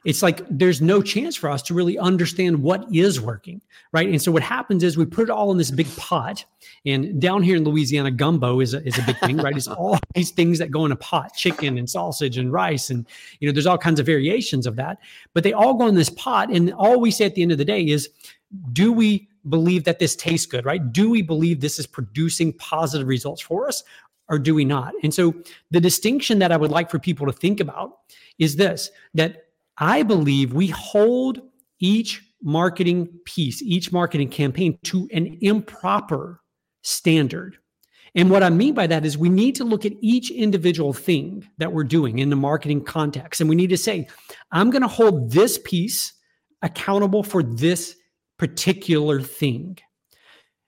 it's 0.08 0.22
like 0.22 0.40
there's 0.48 0.80
no 0.80 1.02
chance 1.02 1.36
for 1.36 1.50
us 1.50 1.60
to 1.60 1.74
really 1.74 1.98
understand 1.98 2.62
what 2.62 2.86
is 2.90 3.20
working, 3.20 3.60
right? 3.92 4.08
And 4.08 4.22
so 4.22 4.32
what 4.32 4.42
happens 4.42 4.82
is 4.82 4.96
we 4.96 5.04
put 5.04 5.24
it 5.24 5.30
all 5.30 5.52
in 5.52 5.58
this 5.58 5.70
big 5.70 5.86
pot. 5.98 6.46
And 6.86 7.20
down 7.20 7.42
here 7.42 7.56
in 7.56 7.64
Louisiana, 7.64 8.10
gumbo 8.10 8.60
is 8.60 8.72
a, 8.72 8.82
is 8.86 8.96
a 8.96 9.02
big 9.02 9.18
thing, 9.18 9.36
right? 9.36 9.54
It's 9.54 9.68
all 9.68 9.98
these 10.14 10.30
things 10.30 10.58
that 10.60 10.70
go 10.70 10.86
in 10.86 10.92
a 10.92 10.96
pot, 10.96 11.34
chicken 11.34 11.76
and 11.76 11.90
sausage 11.90 12.38
and 12.38 12.50
rice. 12.50 12.88
And, 12.88 13.06
you 13.40 13.48
know, 13.48 13.52
there's 13.52 13.66
all 13.66 13.76
kinds 13.76 14.00
of 14.00 14.06
variations 14.06 14.66
of 14.66 14.76
that, 14.76 14.96
but 15.34 15.44
they 15.44 15.52
all 15.52 15.74
go 15.74 15.86
in 15.88 15.94
this 15.94 16.08
pot. 16.08 16.50
And 16.50 16.72
all 16.72 16.98
we 16.98 17.10
say 17.10 17.26
at 17.26 17.34
the 17.34 17.42
end 17.42 17.52
of 17.52 17.58
the 17.58 17.64
day 17.66 17.86
is, 17.86 18.08
do 18.72 18.94
we 18.94 19.28
believe 19.50 19.84
that 19.84 19.98
this 19.98 20.16
tastes 20.16 20.46
good, 20.46 20.64
right? 20.64 20.90
Do 20.90 21.10
we 21.10 21.20
believe 21.20 21.60
this 21.60 21.78
is 21.78 21.86
producing 21.86 22.54
positive 22.54 23.08
results 23.08 23.42
for 23.42 23.68
us 23.68 23.84
or 24.30 24.38
do 24.38 24.54
we 24.54 24.64
not? 24.64 24.94
And 25.02 25.12
so 25.12 25.34
the 25.70 25.80
distinction 25.80 26.38
that 26.38 26.50
I 26.50 26.56
would 26.56 26.70
like 26.70 26.90
for 26.90 26.98
people 26.98 27.26
to 27.26 27.32
think 27.32 27.60
about 27.60 27.98
is 28.38 28.56
this 28.56 28.90
that 29.12 29.47
I 29.78 30.02
believe 30.02 30.52
we 30.52 30.68
hold 30.68 31.40
each 31.78 32.22
marketing 32.42 33.08
piece, 33.24 33.62
each 33.62 33.92
marketing 33.92 34.28
campaign 34.28 34.78
to 34.84 35.08
an 35.12 35.38
improper 35.40 36.40
standard. 36.82 37.58
And 38.14 38.30
what 38.30 38.42
I 38.42 38.50
mean 38.50 38.74
by 38.74 38.86
that 38.86 39.04
is 39.04 39.18
we 39.18 39.28
need 39.28 39.54
to 39.56 39.64
look 39.64 39.84
at 39.84 39.92
each 40.00 40.30
individual 40.30 40.92
thing 40.92 41.46
that 41.58 41.72
we're 41.72 41.84
doing 41.84 42.18
in 42.18 42.30
the 42.30 42.36
marketing 42.36 42.82
context. 42.82 43.40
And 43.40 43.50
we 43.50 43.56
need 43.56 43.70
to 43.70 43.76
say, 43.76 44.08
I'm 44.50 44.70
going 44.70 44.82
to 44.82 44.88
hold 44.88 45.30
this 45.30 45.58
piece 45.64 46.12
accountable 46.62 47.22
for 47.22 47.42
this 47.42 47.94
particular 48.38 49.20
thing. 49.20 49.78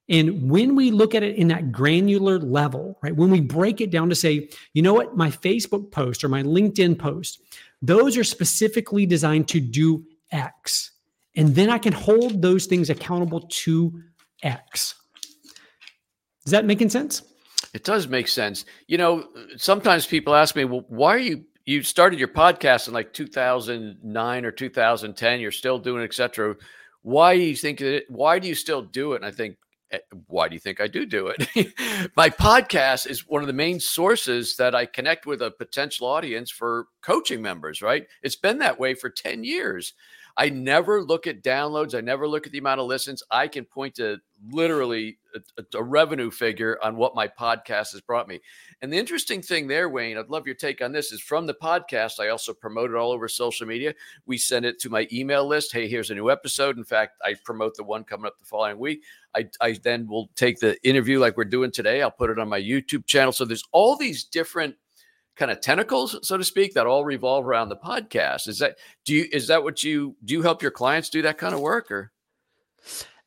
And 0.08 0.50
when 0.50 0.74
we 0.74 0.90
look 0.90 1.14
at 1.14 1.22
it 1.22 1.36
in 1.36 1.48
that 1.48 1.70
granular 1.70 2.40
level, 2.40 2.98
right, 3.00 3.14
when 3.14 3.30
we 3.30 3.40
break 3.40 3.80
it 3.80 3.90
down 3.90 4.08
to 4.08 4.16
say, 4.16 4.48
you 4.74 4.82
know 4.82 4.92
what, 4.92 5.16
my 5.16 5.30
Facebook 5.30 5.92
post 5.92 6.24
or 6.24 6.28
my 6.28 6.42
LinkedIn 6.42 6.98
post, 6.98 7.40
those 7.82 8.16
are 8.16 8.24
specifically 8.24 9.06
designed 9.06 9.48
to 9.48 9.60
do 9.60 10.04
X. 10.30 10.92
And 11.36 11.54
then 11.54 11.70
I 11.70 11.78
can 11.78 11.92
hold 11.92 12.42
those 12.42 12.66
things 12.66 12.90
accountable 12.90 13.40
to 13.48 14.02
X. 14.42 14.94
Is 16.44 16.52
that 16.52 16.64
making 16.64 16.90
sense? 16.90 17.22
It 17.72 17.84
does 17.84 18.08
make 18.08 18.26
sense. 18.28 18.64
You 18.88 18.98
know, 18.98 19.28
sometimes 19.56 20.06
people 20.06 20.34
ask 20.34 20.56
me, 20.56 20.64
well, 20.64 20.84
why 20.88 21.14
are 21.14 21.18
you 21.18 21.44
you 21.66 21.82
started 21.82 22.18
your 22.18 22.28
podcast 22.28 22.88
in 22.88 22.94
like 22.94 23.12
2009 23.12 24.44
or 24.44 24.50
2010 24.50 25.40
you're 25.40 25.52
still 25.52 25.78
doing 25.78 26.02
etc 26.02 26.56
why 27.02 27.36
do 27.36 27.42
you 27.42 27.54
think 27.54 27.78
that 27.78 28.02
why 28.08 28.38
do 28.38 28.48
you 28.48 28.54
still 28.54 28.82
do 28.82 29.12
it 29.12 29.16
and 29.16 29.26
i 29.26 29.30
think 29.30 29.56
Eh, 29.92 29.98
why 30.26 30.48
do 30.48 30.54
you 30.54 30.60
think 30.60 30.80
I 30.80 30.86
do 30.86 31.04
do 31.04 31.32
it? 31.36 31.72
My 32.16 32.30
podcast 32.30 33.08
is 33.08 33.26
one 33.26 33.42
of 33.42 33.48
the 33.48 33.52
main 33.52 33.80
sources 33.80 34.56
that 34.56 34.74
I 34.74 34.86
connect 34.86 35.26
with 35.26 35.42
a 35.42 35.50
potential 35.50 36.06
audience 36.06 36.50
for 36.50 36.86
coaching 37.02 37.42
members, 37.42 37.82
right? 37.82 38.06
It's 38.22 38.36
been 38.36 38.58
that 38.58 38.78
way 38.78 38.94
for 38.94 39.10
10 39.10 39.42
years. 39.42 39.94
I 40.40 40.48
never 40.48 41.02
look 41.02 41.26
at 41.26 41.42
downloads. 41.42 41.94
I 41.94 42.00
never 42.00 42.26
look 42.26 42.46
at 42.46 42.52
the 42.52 42.58
amount 42.58 42.80
of 42.80 42.86
listens. 42.86 43.22
I 43.30 43.46
can 43.46 43.66
point 43.66 43.96
to 43.96 44.16
literally 44.50 45.18
a, 45.34 45.62
a, 45.76 45.82
revenue 45.82 46.30
figure 46.30 46.78
on 46.82 46.96
what 46.96 47.14
my 47.14 47.28
podcast 47.28 47.92
has 47.92 48.00
brought 48.00 48.26
me. 48.26 48.40
And 48.80 48.90
the 48.90 48.96
interesting 48.96 49.42
thing 49.42 49.68
there, 49.68 49.90
Wayne, 49.90 50.16
I'd 50.16 50.30
love 50.30 50.46
your 50.46 50.54
take 50.54 50.80
on 50.80 50.92
this, 50.92 51.12
is 51.12 51.20
from 51.20 51.46
the 51.46 51.52
podcast, 51.52 52.20
I 52.20 52.30
also 52.30 52.54
promote 52.54 52.90
it 52.90 52.96
all 52.96 53.12
over 53.12 53.28
social 53.28 53.66
media. 53.66 53.92
We 54.24 54.38
send 54.38 54.64
it 54.64 54.78
to 54.78 54.88
my 54.88 55.06
email 55.12 55.46
list. 55.46 55.74
Hey, 55.74 55.86
here's 55.86 56.10
a 56.10 56.14
new 56.14 56.30
episode. 56.30 56.78
In 56.78 56.84
fact, 56.84 57.18
I 57.22 57.34
promote 57.44 57.76
the 57.76 57.84
one 57.84 58.02
coming 58.02 58.24
up 58.24 58.38
the 58.38 58.46
following 58.46 58.78
week. 58.78 59.02
I, 59.34 59.46
I 59.60 59.72
then 59.72 60.08
will 60.08 60.30
take 60.36 60.58
the 60.58 60.82
interview 60.88 61.18
like 61.18 61.36
we're 61.36 61.44
doing 61.44 61.70
today. 61.70 62.00
I'll 62.00 62.10
put 62.10 62.30
it 62.30 62.38
on 62.38 62.48
my 62.48 62.62
YouTube 62.62 63.04
channel. 63.04 63.32
So 63.32 63.44
there's 63.44 63.64
all 63.72 63.94
these 63.94 64.24
different– 64.24 64.74
kind 65.40 65.50
of 65.50 65.60
tentacles, 65.62 66.16
so 66.22 66.36
to 66.36 66.44
speak, 66.44 66.74
that 66.74 66.86
all 66.86 67.02
revolve 67.02 67.46
around 67.46 67.70
the 67.70 67.76
podcast. 67.76 68.46
Is 68.46 68.58
that 68.58 68.76
do 69.06 69.14
you 69.14 69.26
is 69.32 69.48
that 69.48 69.64
what 69.64 69.82
you 69.82 70.14
do 70.24 70.34
you 70.34 70.42
help 70.42 70.60
your 70.60 70.70
clients 70.70 71.08
do 71.08 71.22
that 71.22 71.38
kind 71.38 71.54
of 71.54 71.60
work 71.60 71.90
or 71.90 72.12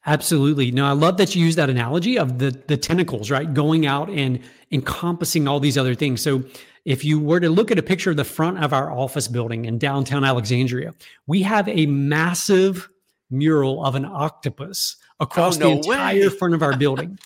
Absolutely. 0.06 0.70
No, 0.70 0.86
I 0.86 0.92
love 0.92 1.16
that 1.18 1.34
you 1.34 1.44
use 1.44 1.56
that 1.56 1.70
analogy 1.70 2.20
of 2.20 2.38
the 2.38 2.52
the 2.68 2.78
tentacles, 2.78 3.32
right? 3.32 3.52
Going 3.52 3.88
out 3.88 4.10
and 4.10 4.40
encompassing 4.72 5.48
all 5.48 5.60
these 5.60 5.78
other 5.78 5.96
things. 5.96 6.22
So 6.22 6.44
if 6.86 7.04
you 7.04 7.20
were 7.20 7.40
to 7.40 7.50
look 7.50 7.72
at 7.72 7.80
a 7.80 7.84
picture 7.84 8.12
of 8.12 8.18
the 8.18 8.26
front 8.26 8.64
of 8.64 8.74
our 8.74 8.92
office 8.92 9.28
building 9.28 9.66
in 9.66 9.80
downtown 9.80 10.24
Alexandria, 10.24 10.94
we 11.26 11.42
have 11.42 11.68
a 11.68 11.88
massive 11.88 12.90
mural 13.32 13.84
of 13.84 13.96
an 13.96 14.06
octopus 14.06 14.98
across 15.20 15.58
oh, 15.58 15.62
no 15.62 15.70
the 15.70 15.76
entire 15.78 16.30
way. 16.30 16.30
front 16.30 16.54
of 16.54 16.62
our 16.62 16.78
building. 16.78 17.18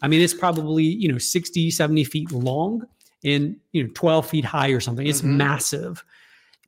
I 0.00 0.08
mean, 0.08 0.20
it's 0.20 0.34
probably, 0.34 0.82
you 0.82 1.12
know, 1.12 1.18
60, 1.18 1.70
70 1.70 2.04
feet 2.04 2.32
long 2.32 2.86
in 3.22 3.56
you 3.72 3.84
know 3.84 3.90
12 3.94 4.26
feet 4.28 4.44
high 4.44 4.68
or 4.68 4.80
something. 4.80 5.06
It's 5.06 5.20
mm-hmm. 5.20 5.36
massive 5.36 6.04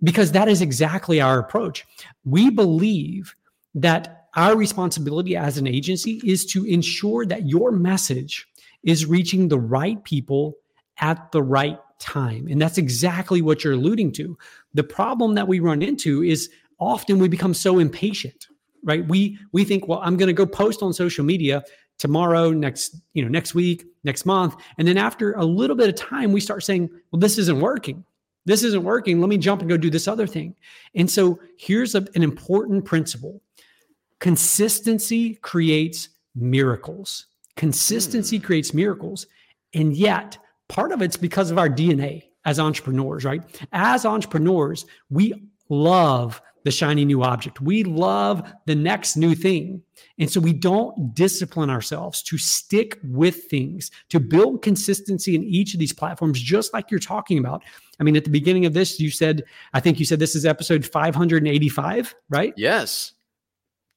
because 0.02 0.32
that 0.32 0.48
is 0.48 0.60
exactly 0.60 1.20
our 1.20 1.38
approach. 1.38 1.84
We 2.24 2.50
believe 2.50 3.34
that 3.74 4.26
our 4.36 4.56
responsibility 4.56 5.36
as 5.36 5.58
an 5.58 5.66
agency 5.66 6.20
is 6.24 6.44
to 6.46 6.64
ensure 6.64 7.24
that 7.26 7.48
your 7.48 7.70
message 7.70 8.46
is 8.82 9.06
reaching 9.06 9.48
the 9.48 9.58
right 9.58 10.02
people 10.04 10.56
at 10.98 11.32
the 11.32 11.42
right 11.42 11.78
time. 11.98 12.46
And 12.48 12.60
that's 12.60 12.78
exactly 12.78 13.40
what 13.42 13.62
you're 13.62 13.74
alluding 13.74 14.12
to. 14.12 14.36
The 14.74 14.84
problem 14.84 15.34
that 15.34 15.48
we 15.48 15.60
run 15.60 15.82
into 15.82 16.22
is 16.22 16.50
often 16.78 17.18
we 17.18 17.28
become 17.28 17.54
so 17.54 17.78
impatient 17.78 18.48
right? 18.84 19.06
We 19.08 19.38
we 19.52 19.64
think 19.64 19.88
well 19.88 20.00
i'm 20.02 20.16
going 20.16 20.28
to 20.28 20.32
go 20.32 20.46
post 20.46 20.82
on 20.82 20.92
social 20.92 21.24
media 21.24 21.64
tomorrow, 21.98 22.50
next, 22.50 22.96
you 23.12 23.22
know, 23.22 23.28
next 23.28 23.54
week, 23.54 23.84
next 24.02 24.26
month. 24.26 24.56
And 24.78 24.86
then 24.86 24.98
after 24.98 25.32
a 25.32 25.44
little 25.44 25.76
bit 25.76 25.88
of 25.88 25.94
time, 25.94 26.32
we 26.32 26.40
start 26.40 26.62
saying, 26.62 26.90
well, 27.10 27.20
this 27.20 27.38
isn't 27.38 27.60
working. 27.60 28.04
This 28.46 28.62
isn't 28.62 28.84
working. 28.84 29.20
Let 29.20 29.28
me 29.28 29.38
jump 29.38 29.62
and 29.62 29.70
go 29.70 29.76
do 29.76 29.90
this 29.90 30.08
other 30.08 30.26
thing. 30.26 30.54
And 30.94 31.10
so 31.10 31.38
here's 31.56 31.94
a, 31.94 32.06
an 32.14 32.22
important 32.22 32.84
principle 32.84 33.40
consistency 34.20 35.34
creates 35.36 36.08
miracles. 36.34 37.26
Consistency 37.56 38.38
mm. 38.38 38.44
creates 38.44 38.74
miracles. 38.74 39.26
And 39.74 39.96
yet, 39.96 40.38
part 40.68 40.92
of 40.92 41.02
it's 41.02 41.16
because 41.16 41.50
of 41.50 41.58
our 41.58 41.68
DNA 41.68 42.24
as 42.44 42.58
entrepreneurs, 42.58 43.24
right? 43.24 43.42
As 43.72 44.04
entrepreneurs, 44.04 44.86
we 45.10 45.34
love 45.68 46.40
the 46.64 46.70
shiny 46.70 47.04
new 47.04 47.22
object. 47.22 47.60
We 47.60 47.84
love 47.84 48.50
the 48.66 48.74
next 48.74 49.16
new 49.16 49.34
thing. 49.34 49.82
And 50.18 50.30
so 50.30 50.40
we 50.40 50.52
don't 50.52 51.14
discipline 51.14 51.70
ourselves 51.70 52.22
to 52.24 52.38
stick 52.38 52.98
with 53.04 53.44
things, 53.44 53.90
to 54.08 54.18
build 54.18 54.62
consistency 54.62 55.34
in 55.34 55.44
each 55.44 55.74
of 55.74 55.80
these 55.80 55.92
platforms, 55.92 56.40
just 56.40 56.72
like 56.72 56.90
you're 56.90 57.00
talking 57.00 57.38
about. 57.38 57.62
I 58.00 58.02
mean, 58.02 58.16
at 58.16 58.24
the 58.24 58.30
beginning 58.30 58.64
of 58.64 58.72
this, 58.72 58.98
you 58.98 59.10
said, 59.10 59.44
I 59.74 59.80
think 59.80 59.98
you 59.98 60.04
said 60.04 60.18
this 60.18 60.34
is 60.34 60.46
episode 60.46 60.84
585, 60.84 62.14
right? 62.30 62.54
Yes. 62.56 63.12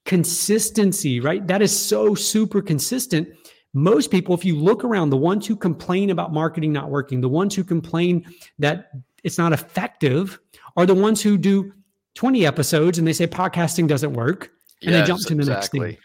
Consistency, 0.06 1.20
right? 1.20 1.46
That 1.48 1.62
is 1.62 1.78
so 1.78 2.16
super 2.16 2.62
consistent. 2.62 3.30
Most 3.74 4.12
people, 4.12 4.36
if 4.36 4.44
you 4.44 4.56
look 4.56 4.84
around, 4.84 5.10
the 5.10 5.18
ones 5.18 5.48
who 5.48 5.56
complain 5.56 6.10
about 6.10 6.34
marketing 6.34 6.74
not 6.74 6.90
working, 6.90 7.22
the 7.22 7.30
ones 7.30 7.56
who 7.56 7.64
complain 7.64 8.26
that 8.60 8.92
it's 9.24 9.38
not 9.38 9.54
effective, 9.54 10.40
are 10.76 10.86
the 10.86 10.96
ones 10.96 11.22
who 11.22 11.38
do 11.38 11.74
20 12.18 12.48
episodes 12.48 12.98
and 12.98 13.08
they 13.08 13.14
say 13.14 13.28
podcasting 13.28 13.88
doesn't 13.88 14.14
work 14.14 14.50
and 14.82 14.92
yes, 14.92 15.02
they 15.02 15.08
jump 15.08 15.22
to 15.22 15.36
the 15.36 15.42
exactly. 15.42 15.80
next 15.80 16.00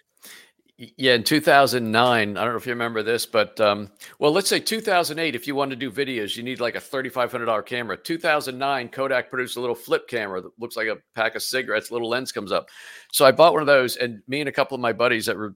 thing. 0.77 0.93
Yeah, 0.99 1.15
in 1.15 1.23
2009, 1.23 2.37
I 2.37 2.45
don't 2.45 2.53
know 2.53 2.57
if 2.57 2.67
you 2.67 2.73
remember 2.73 3.03
this, 3.03 3.25
but 3.25 3.59
um, 3.61 3.91
well, 4.19 4.31
let's 4.31 4.49
say 4.49 4.59
2008. 4.59 5.35
If 5.35 5.47
you 5.47 5.55
want 5.55 5.71
to 5.71 5.77
do 5.77 5.91
videos, 5.91 6.37
you 6.37 6.43
need 6.43 6.61
like 6.61 6.75
a 6.75 6.81
$3,500 6.81 7.65
camera. 7.65 7.97
2009, 7.97 8.89
Kodak 8.89 9.31
produced 9.31 9.57
a 9.57 9.61
little 9.61 9.77
flip 9.77 10.07
camera 10.07 10.43
that 10.43 10.51
looks 10.59 10.77
like 10.77 10.89
a 10.89 10.99
pack 11.15 11.35
of 11.35 11.43
cigarettes. 11.43 11.91
Little 11.91 12.11
lens 12.11 12.31
comes 12.31 12.53
up. 12.53 12.69
So 13.11 13.25
I 13.25 13.33
bought 13.33 13.53
one 13.55 13.63
of 13.63 13.67
those, 13.67 13.97
and 13.97 14.23
me 14.27 14.41
and 14.41 14.49
a 14.49 14.53
couple 14.53 14.75
of 14.75 14.81
my 14.81 14.93
buddies 14.93 15.27
that 15.27 15.37
were 15.37 15.55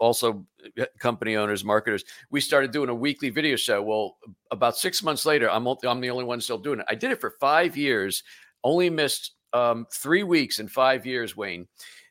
also 0.00 0.44
uh, 0.80 0.86
company 0.98 1.36
owners, 1.36 1.64
marketers, 1.64 2.04
we 2.30 2.40
started 2.40 2.72
doing 2.72 2.88
a 2.88 2.94
weekly 2.94 3.30
video 3.30 3.54
show. 3.54 3.82
Well, 3.82 4.16
about 4.50 4.76
six 4.76 5.02
months 5.02 5.24
later, 5.24 5.50
I'm 5.50 5.66
I'm 5.66 6.00
the 6.00 6.10
only 6.10 6.24
one 6.24 6.40
still 6.40 6.58
doing 6.58 6.80
it. 6.80 6.86
I 6.88 6.94
did 6.94 7.10
it 7.10 7.20
for 7.20 7.34
five 7.38 7.76
years, 7.76 8.24
only 8.64 8.90
missed 8.90 9.34
um, 9.54 9.86
three 9.90 10.22
weeks 10.22 10.58
in 10.58 10.68
five 10.68 11.06
years, 11.06 11.36
Wayne. 11.36 11.66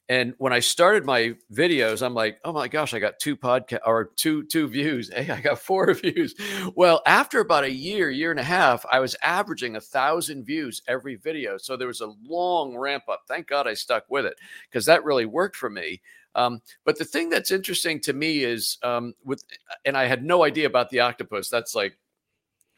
And 0.09 0.33
when 0.37 0.51
I 0.51 0.59
started 0.59 1.05
my 1.05 1.35
videos, 1.51 2.05
I'm 2.05 2.13
like, 2.13 2.39
oh 2.43 2.51
my 2.51 2.67
gosh, 2.67 2.93
I 2.93 2.99
got 2.99 3.19
two 3.19 3.37
podcast 3.37 3.79
or 3.85 4.11
two 4.15 4.43
two 4.43 4.67
views. 4.67 5.09
Hey, 5.13 5.29
I 5.29 5.39
got 5.39 5.59
four 5.59 5.93
views. 5.93 6.35
Well, 6.75 7.01
after 7.05 7.39
about 7.39 7.63
a 7.63 7.71
year, 7.71 8.09
year 8.09 8.31
and 8.31 8.39
a 8.39 8.43
half, 8.43 8.85
I 8.91 8.99
was 8.99 9.15
averaging 9.23 9.75
a 9.75 9.81
thousand 9.81 10.43
views 10.43 10.81
every 10.87 11.15
video. 11.15 11.57
So 11.57 11.77
there 11.77 11.87
was 11.87 12.01
a 12.01 12.13
long 12.25 12.75
ramp 12.77 13.03
up. 13.09 13.21
Thank 13.27 13.47
God 13.47 13.65
I 13.65 13.75
stuck 13.75 14.03
with 14.09 14.25
it 14.25 14.35
because 14.69 14.85
that 14.87 15.05
really 15.05 15.25
worked 15.25 15.55
for 15.55 15.69
me. 15.69 16.01
Um, 16.35 16.61
but 16.83 16.97
the 16.97 17.05
thing 17.05 17.29
that's 17.29 17.51
interesting 17.51 17.99
to 18.01 18.13
me 18.13 18.43
is 18.43 18.79
um, 18.83 19.13
with, 19.23 19.43
and 19.85 19.95
I 19.95 20.07
had 20.07 20.23
no 20.23 20.43
idea 20.43 20.67
about 20.67 20.89
the 20.89 20.99
octopus. 20.99 21.49
That's 21.49 21.75
like 21.75 21.97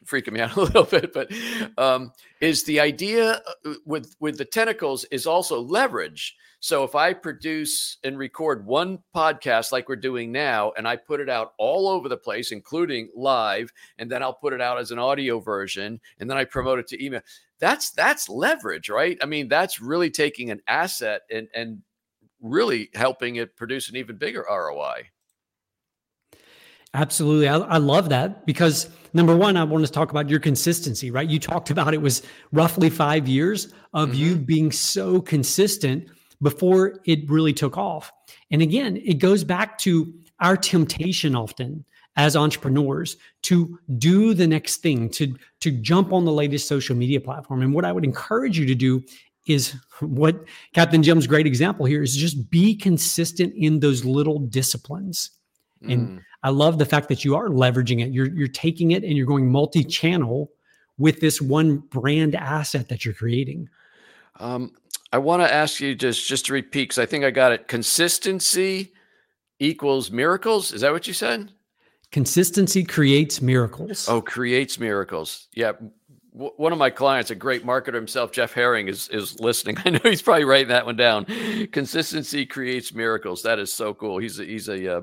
freaking 0.04 0.32
me 0.32 0.40
out 0.40 0.56
a 0.56 0.60
little 0.60 0.84
bit, 0.84 1.12
but 1.12 1.30
um, 1.78 2.12
is 2.40 2.64
the 2.64 2.80
idea 2.80 3.42
uh, 3.64 3.74
with 3.84 4.14
with 4.20 4.38
the 4.38 4.44
tentacles 4.44 5.04
is 5.10 5.26
also 5.26 5.60
leverage. 5.60 6.36
So 6.60 6.84
if 6.84 6.94
I 6.94 7.12
produce 7.12 7.98
and 8.02 8.18
record 8.18 8.66
one 8.66 8.98
podcast 9.14 9.72
like 9.72 9.88
we're 9.88 9.96
doing 9.96 10.32
now, 10.32 10.72
and 10.76 10.88
I 10.88 10.96
put 10.96 11.20
it 11.20 11.28
out 11.28 11.52
all 11.58 11.86
over 11.86 12.08
the 12.08 12.16
place, 12.16 12.50
including 12.50 13.10
live, 13.14 13.72
and 13.98 14.10
then 14.10 14.22
I'll 14.22 14.32
put 14.32 14.52
it 14.52 14.60
out 14.60 14.78
as 14.78 14.90
an 14.90 14.98
audio 14.98 15.38
version, 15.38 16.00
and 16.18 16.28
then 16.28 16.36
I 16.36 16.44
promote 16.44 16.78
it 16.78 16.88
to 16.88 17.04
email. 17.04 17.20
That's 17.58 17.90
that's 17.90 18.28
leverage, 18.28 18.88
right? 18.88 19.18
I 19.22 19.26
mean, 19.26 19.48
that's 19.48 19.80
really 19.80 20.10
taking 20.10 20.50
an 20.50 20.60
asset 20.66 21.22
and 21.30 21.48
and 21.54 21.82
really 22.40 22.90
helping 22.94 23.36
it 23.36 23.56
produce 23.56 23.88
an 23.88 23.96
even 23.96 24.16
bigger 24.16 24.44
ROI. 24.48 25.10
Absolutely. 26.94 27.48
I, 27.48 27.58
I, 27.58 27.76
love 27.76 28.08
that 28.08 28.46
because 28.46 28.88
number 29.16 29.34
one, 29.34 29.56
I 29.56 29.64
want 29.64 29.84
to 29.84 29.90
talk 29.90 30.10
about 30.10 30.28
your 30.28 30.38
consistency, 30.38 31.10
right? 31.10 31.28
You 31.28 31.38
talked 31.38 31.70
about 31.70 31.94
it 31.94 32.02
was 32.02 32.22
roughly 32.52 32.90
five 32.90 33.26
years 33.26 33.72
of 33.94 34.10
mm-hmm. 34.10 34.18
you 34.18 34.36
being 34.36 34.70
so 34.70 35.20
consistent 35.20 36.08
before 36.42 37.00
it 37.06 37.28
really 37.28 37.52
took 37.52 37.78
off. 37.78 38.12
And 38.50 38.62
again, 38.62 38.98
it 38.98 39.14
goes 39.14 39.42
back 39.42 39.78
to 39.78 40.12
our 40.40 40.56
temptation 40.56 41.34
often 41.34 41.84
as 42.16 42.36
entrepreneurs 42.36 43.16
to 43.42 43.78
do 43.98 44.34
the 44.34 44.46
next 44.46 44.78
thing, 44.78 45.08
to, 45.10 45.34
to 45.60 45.70
jump 45.70 46.12
on 46.12 46.24
the 46.24 46.32
latest 46.32 46.68
social 46.68 46.94
media 46.94 47.20
platform. 47.20 47.62
And 47.62 47.74
what 47.74 47.84
I 47.84 47.92
would 47.92 48.04
encourage 48.04 48.58
you 48.58 48.66
to 48.66 48.74
do 48.74 49.02
is 49.46 49.74
what 50.00 50.44
Captain 50.74 51.02
Jim's 51.02 51.26
great 51.26 51.46
example 51.46 51.86
here 51.86 52.02
is 52.02 52.16
just 52.16 52.50
be 52.50 52.74
consistent 52.74 53.54
in 53.56 53.80
those 53.80 54.04
little 54.04 54.38
disciplines. 54.40 55.30
Mm. 55.82 56.20
I 56.46 56.50
love 56.50 56.78
the 56.78 56.86
fact 56.86 57.08
that 57.08 57.24
you 57.24 57.34
are 57.34 57.48
leveraging 57.48 58.00
it. 58.06 58.12
You're 58.12 58.28
you're 58.28 58.46
taking 58.46 58.92
it 58.92 59.02
and 59.02 59.14
you're 59.14 59.26
going 59.26 59.50
multi-channel 59.50 60.48
with 60.96 61.18
this 61.18 61.42
one 61.42 61.78
brand 61.78 62.36
asset 62.36 62.88
that 62.88 63.04
you're 63.04 63.14
creating. 63.14 63.68
Um, 64.38 64.70
I 65.12 65.18
want 65.18 65.42
to 65.42 65.52
ask 65.52 65.80
you 65.80 65.96
just 65.96 66.28
just 66.28 66.46
to 66.46 66.52
repeat 66.52 66.84
because 66.84 66.98
I 66.98 67.06
think 67.06 67.24
I 67.24 67.32
got 67.32 67.50
it. 67.50 67.66
Consistency 67.66 68.92
equals 69.58 70.12
miracles. 70.12 70.72
Is 70.72 70.82
that 70.82 70.92
what 70.92 71.08
you 71.08 71.14
said? 71.14 71.50
Consistency 72.12 72.84
creates 72.84 73.42
miracles. 73.42 74.08
Oh, 74.08 74.20
creates 74.20 74.78
miracles. 74.78 75.48
Yeah 75.52 75.72
one 76.36 76.70
of 76.70 76.78
my 76.78 76.90
clients, 76.90 77.30
a 77.30 77.34
great 77.34 77.64
marketer 77.64 77.94
himself, 77.94 78.30
Jeff 78.30 78.52
Herring, 78.52 78.88
is 78.88 79.08
is 79.08 79.40
listening. 79.40 79.78
I 79.84 79.90
know 79.90 80.00
he's 80.02 80.20
probably 80.20 80.44
writing 80.44 80.68
that 80.68 80.84
one 80.84 80.96
down. 80.96 81.24
Consistency 81.72 82.44
creates 82.44 82.92
miracles. 82.92 83.42
That 83.42 83.58
is 83.58 83.72
so 83.72 83.94
cool. 83.94 84.18
He's 84.18 84.38
a, 84.38 84.44
he's 84.44 84.68
a 84.68 84.98
uh, 84.98 85.00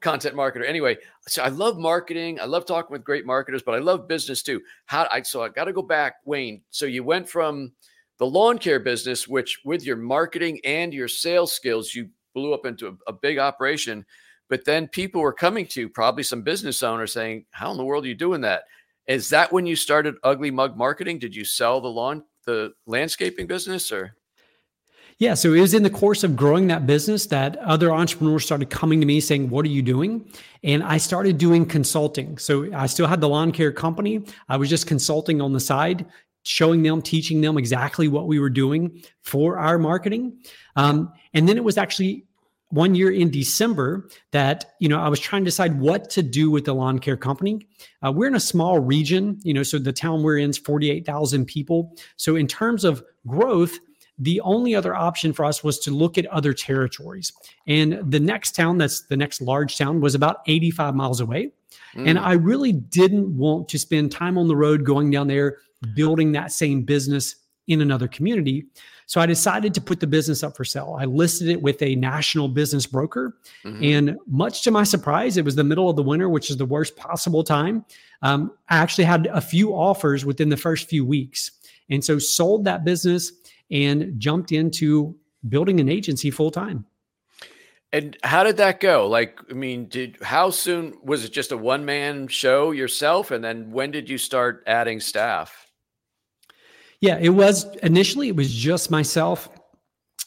content 0.00 0.34
marketer. 0.34 0.66
Anyway, 0.66 0.96
so 1.26 1.42
I 1.42 1.48
love 1.48 1.78
marketing. 1.78 2.40
I 2.40 2.44
love 2.44 2.66
talking 2.66 2.92
with 2.92 3.04
great 3.04 3.26
marketers, 3.26 3.62
but 3.62 3.74
I 3.74 3.78
love 3.78 4.08
business 4.08 4.42
too. 4.42 4.60
How 4.86 5.08
I 5.12 5.22
so 5.22 5.42
I 5.42 5.48
got 5.48 5.64
to 5.64 5.72
go 5.72 5.82
back, 5.82 6.16
Wayne. 6.24 6.62
So 6.70 6.86
you 6.86 7.04
went 7.04 7.28
from 7.28 7.72
the 8.18 8.26
lawn 8.26 8.58
care 8.58 8.80
business, 8.80 9.28
which 9.28 9.60
with 9.64 9.84
your 9.84 9.96
marketing 9.96 10.60
and 10.64 10.92
your 10.92 11.08
sales 11.08 11.52
skills, 11.52 11.94
you 11.94 12.08
blew 12.34 12.52
up 12.52 12.66
into 12.66 12.88
a, 12.88 12.92
a 13.08 13.12
big 13.12 13.38
operation. 13.38 14.04
But 14.48 14.64
then 14.64 14.88
people 14.88 15.20
were 15.20 15.32
coming 15.32 15.66
to 15.66 15.80
you, 15.82 15.88
probably 15.88 16.22
some 16.22 16.42
business 16.42 16.82
owners, 16.82 17.12
saying, 17.12 17.46
"How 17.50 17.70
in 17.70 17.76
the 17.76 17.84
world 17.84 18.04
are 18.04 18.08
you 18.08 18.14
doing 18.14 18.40
that?" 18.42 18.64
Is 19.06 19.30
that 19.30 19.52
when 19.52 19.66
you 19.66 19.76
started 19.76 20.16
Ugly 20.22 20.50
Mug 20.50 20.76
Marketing? 20.76 21.18
Did 21.18 21.34
you 21.34 21.44
sell 21.44 21.80
the 21.80 21.88
lawn, 21.88 22.24
the 22.44 22.72
landscaping 22.86 23.46
business, 23.46 23.90
or? 23.90 24.17
Yeah, 25.18 25.34
so 25.34 25.52
it 25.52 25.60
was 25.60 25.74
in 25.74 25.82
the 25.82 25.90
course 25.90 26.22
of 26.22 26.36
growing 26.36 26.68
that 26.68 26.86
business 26.86 27.26
that 27.26 27.56
other 27.58 27.90
entrepreneurs 27.90 28.44
started 28.44 28.70
coming 28.70 29.00
to 29.00 29.06
me 29.06 29.20
saying, 29.20 29.50
What 29.50 29.64
are 29.64 29.68
you 29.68 29.82
doing? 29.82 30.30
And 30.62 30.82
I 30.82 30.98
started 30.98 31.38
doing 31.38 31.66
consulting. 31.66 32.38
So 32.38 32.72
I 32.72 32.86
still 32.86 33.08
had 33.08 33.20
the 33.20 33.28
lawn 33.28 33.50
care 33.50 33.72
company. 33.72 34.24
I 34.48 34.56
was 34.56 34.68
just 34.68 34.86
consulting 34.86 35.40
on 35.40 35.52
the 35.52 35.60
side, 35.60 36.06
showing 36.44 36.84
them, 36.84 37.02
teaching 37.02 37.40
them 37.40 37.58
exactly 37.58 38.06
what 38.06 38.28
we 38.28 38.38
were 38.38 38.50
doing 38.50 39.02
for 39.22 39.58
our 39.58 39.76
marketing. 39.76 40.38
Um, 40.76 41.12
and 41.34 41.48
then 41.48 41.56
it 41.56 41.64
was 41.64 41.78
actually 41.78 42.24
one 42.70 42.94
year 42.94 43.10
in 43.10 43.30
December 43.30 44.08
that 44.30 44.74
you 44.78 44.88
know 44.88 45.00
I 45.00 45.08
was 45.08 45.18
trying 45.18 45.42
to 45.42 45.48
decide 45.48 45.80
what 45.80 46.10
to 46.10 46.22
do 46.22 46.48
with 46.48 46.64
the 46.64 46.74
lawn 46.74 47.00
care 47.00 47.16
company. 47.16 47.66
Uh, 48.06 48.12
we're 48.12 48.28
in 48.28 48.36
a 48.36 48.40
small 48.40 48.78
region, 48.78 49.40
you 49.42 49.52
know, 49.52 49.64
so 49.64 49.78
the 49.78 49.92
town 49.92 50.22
we're 50.22 50.38
in 50.38 50.50
is 50.50 50.58
forty 50.58 50.90
eight 50.90 51.06
thousand 51.06 51.46
people. 51.46 51.96
So 52.16 52.36
in 52.36 52.46
terms 52.46 52.84
of 52.84 53.02
growth, 53.26 53.78
the 54.18 54.40
only 54.40 54.74
other 54.74 54.94
option 54.94 55.32
for 55.32 55.44
us 55.44 55.62
was 55.62 55.78
to 55.80 55.90
look 55.90 56.18
at 56.18 56.26
other 56.26 56.52
territories. 56.52 57.32
And 57.66 58.00
the 58.10 58.20
next 58.20 58.56
town, 58.56 58.78
that's 58.78 59.02
the 59.02 59.16
next 59.16 59.40
large 59.40 59.76
town, 59.78 60.00
was 60.00 60.14
about 60.14 60.38
eighty 60.46 60.70
five 60.70 60.94
miles 60.94 61.20
away. 61.20 61.52
Mm. 61.94 62.08
And 62.08 62.18
I 62.18 62.32
really 62.32 62.72
didn't 62.72 63.36
want 63.36 63.68
to 63.68 63.78
spend 63.78 64.12
time 64.12 64.36
on 64.36 64.48
the 64.48 64.56
road 64.56 64.84
going 64.84 65.10
down 65.10 65.28
there 65.28 65.58
building 65.94 66.32
that 66.32 66.52
same 66.52 66.82
business 66.82 67.36
in 67.68 67.80
another 67.80 68.08
community. 68.08 68.66
So 69.06 69.20
I 69.20 69.26
decided 69.26 69.72
to 69.74 69.80
put 69.80 70.00
the 70.00 70.06
business 70.06 70.42
up 70.42 70.56
for 70.56 70.64
sale. 70.64 70.96
I 70.98 71.06
listed 71.06 71.48
it 71.48 71.62
with 71.62 71.80
a 71.82 71.94
national 71.94 72.48
business 72.48 72.84
broker. 72.84 73.36
Mm-hmm. 73.64 73.84
And 73.84 74.18
much 74.26 74.62
to 74.64 74.70
my 74.70 74.84
surprise, 74.84 75.36
it 75.36 75.44
was 75.44 75.54
the 75.54 75.64
middle 75.64 75.88
of 75.88 75.96
the 75.96 76.02
winter, 76.02 76.28
which 76.28 76.50
is 76.50 76.56
the 76.56 76.66
worst 76.66 76.96
possible 76.96 77.42
time. 77.42 77.84
Um, 78.20 78.52
I 78.68 78.76
actually 78.76 79.04
had 79.04 79.26
a 79.28 79.40
few 79.40 79.72
offers 79.72 80.26
within 80.26 80.50
the 80.50 80.56
first 80.56 80.88
few 80.88 81.06
weeks. 81.06 81.52
And 81.88 82.04
so 82.04 82.18
sold 82.18 82.64
that 82.64 82.84
business 82.84 83.32
and 83.70 84.18
jumped 84.18 84.52
into 84.52 85.16
building 85.48 85.80
an 85.80 85.88
agency 85.88 86.30
full 86.30 86.50
time. 86.50 86.84
And 87.92 88.18
how 88.22 88.44
did 88.44 88.58
that 88.58 88.80
go? 88.80 89.08
Like, 89.08 89.40
I 89.50 89.54
mean, 89.54 89.86
did 89.88 90.18
how 90.22 90.50
soon 90.50 90.94
was 91.02 91.24
it 91.24 91.32
just 91.32 91.52
a 91.52 91.56
one 91.56 91.84
man 91.84 92.28
show 92.28 92.70
yourself? 92.70 93.30
And 93.30 93.42
then 93.42 93.70
when 93.70 93.90
did 93.90 94.10
you 94.10 94.18
start 94.18 94.62
adding 94.66 95.00
staff? 95.00 95.66
Yeah, 97.00 97.18
it 97.18 97.30
was 97.30 97.64
initially, 97.76 98.28
it 98.28 98.36
was 98.36 98.52
just 98.52 98.90
myself. 98.90 99.48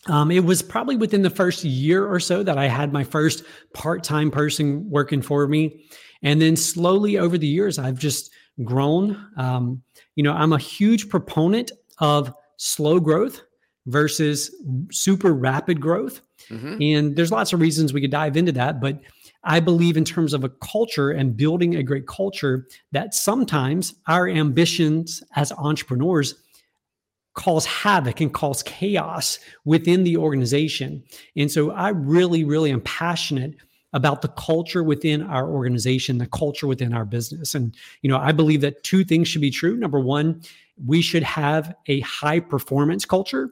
Um, 0.08 0.32
it 0.32 0.44
was 0.44 0.64
probably 0.64 0.96
within 0.96 1.22
the 1.22 1.30
first 1.30 1.64
year 1.64 2.08
or 2.08 2.20
so 2.20 2.42
that 2.42 2.58
I 2.58 2.68
had 2.68 2.92
my 2.92 3.04
first 3.04 3.44
part 3.74 4.04
time 4.04 4.32
person 4.32 4.90
working 4.90 5.22
for 5.22 5.48
me. 5.48 5.86
And 6.24 6.42
then 6.42 6.56
slowly 6.56 7.20
over 7.20 7.38
the 7.38 7.48
years, 7.48 7.78
I've 7.78 8.00
just 8.00 8.32
grown. 8.64 9.24
Um, 9.38 9.84
you 10.16 10.24
know, 10.24 10.34
I'm 10.34 10.54
a 10.54 10.58
huge 10.58 11.10
proponent 11.10 11.72
of 12.00 12.34
slow 12.64 13.00
growth 13.00 13.42
versus 13.88 14.56
super 14.92 15.34
rapid 15.34 15.82
growth. 15.82 16.22
Mm-hmm. 16.50 16.78
And 16.80 17.16
there's 17.16 17.32
lots 17.32 17.54
of 17.54 17.60
reasons 17.60 17.92
we 17.92 18.02
could 18.02 18.12
dive 18.12 18.38
into 18.38 18.52
that. 18.52 18.80
But 18.80 19.02
I 19.44 19.60
believe, 19.60 19.98
in 19.98 20.06
terms 20.06 20.34
of 20.34 20.44
a 20.44 20.50
culture 20.50 21.10
and 21.10 21.36
building 21.36 21.76
a 21.76 21.82
great 21.82 22.06
culture, 22.06 22.68
that 22.92 23.16
sometimes 23.16 23.96
our 24.08 24.30
ambitions 24.30 25.24
as 25.36 25.52
entrepreneurs 25.54 26.36
cause 27.34 27.66
havoc 27.66 28.22
and 28.22 28.32
cause 28.32 28.62
chaos 28.62 29.40
within 29.66 30.04
the 30.04 30.18
organization. 30.18 31.04
And 31.36 31.50
so 31.50 31.72
I 31.72 31.90
really, 31.90 32.44
really 32.44 32.72
am 32.72 32.82
passionate 32.82 33.56
about 33.94 34.22
the 34.22 34.28
culture 34.28 34.84
within 34.84 35.24
our 35.24 35.50
organization, 35.50 36.20
the 36.20 36.28
culture 36.28 36.68
within 36.68 36.94
our 36.94 37.06
business. 37.06 37.56
And, 37.56 37.76
you 38.04 38.10
know, 38.10 38.18
I 38.18 38.32
believe 38.32 38.62
that 38.62 38.84
two 38.84 39.04
things 39.04 39.28
should 39.28 39.42
be 39.42 39.50
true. 39.50 39.76
Number 39.76 40.00
one, 40.00 40.42
we 40.86 41.02
should 41.02 41.24
have 41.24 41.76
a 41.88 42.00
high 42.02 42.40
performance 42.40 43.06
culture. 43.06 43.50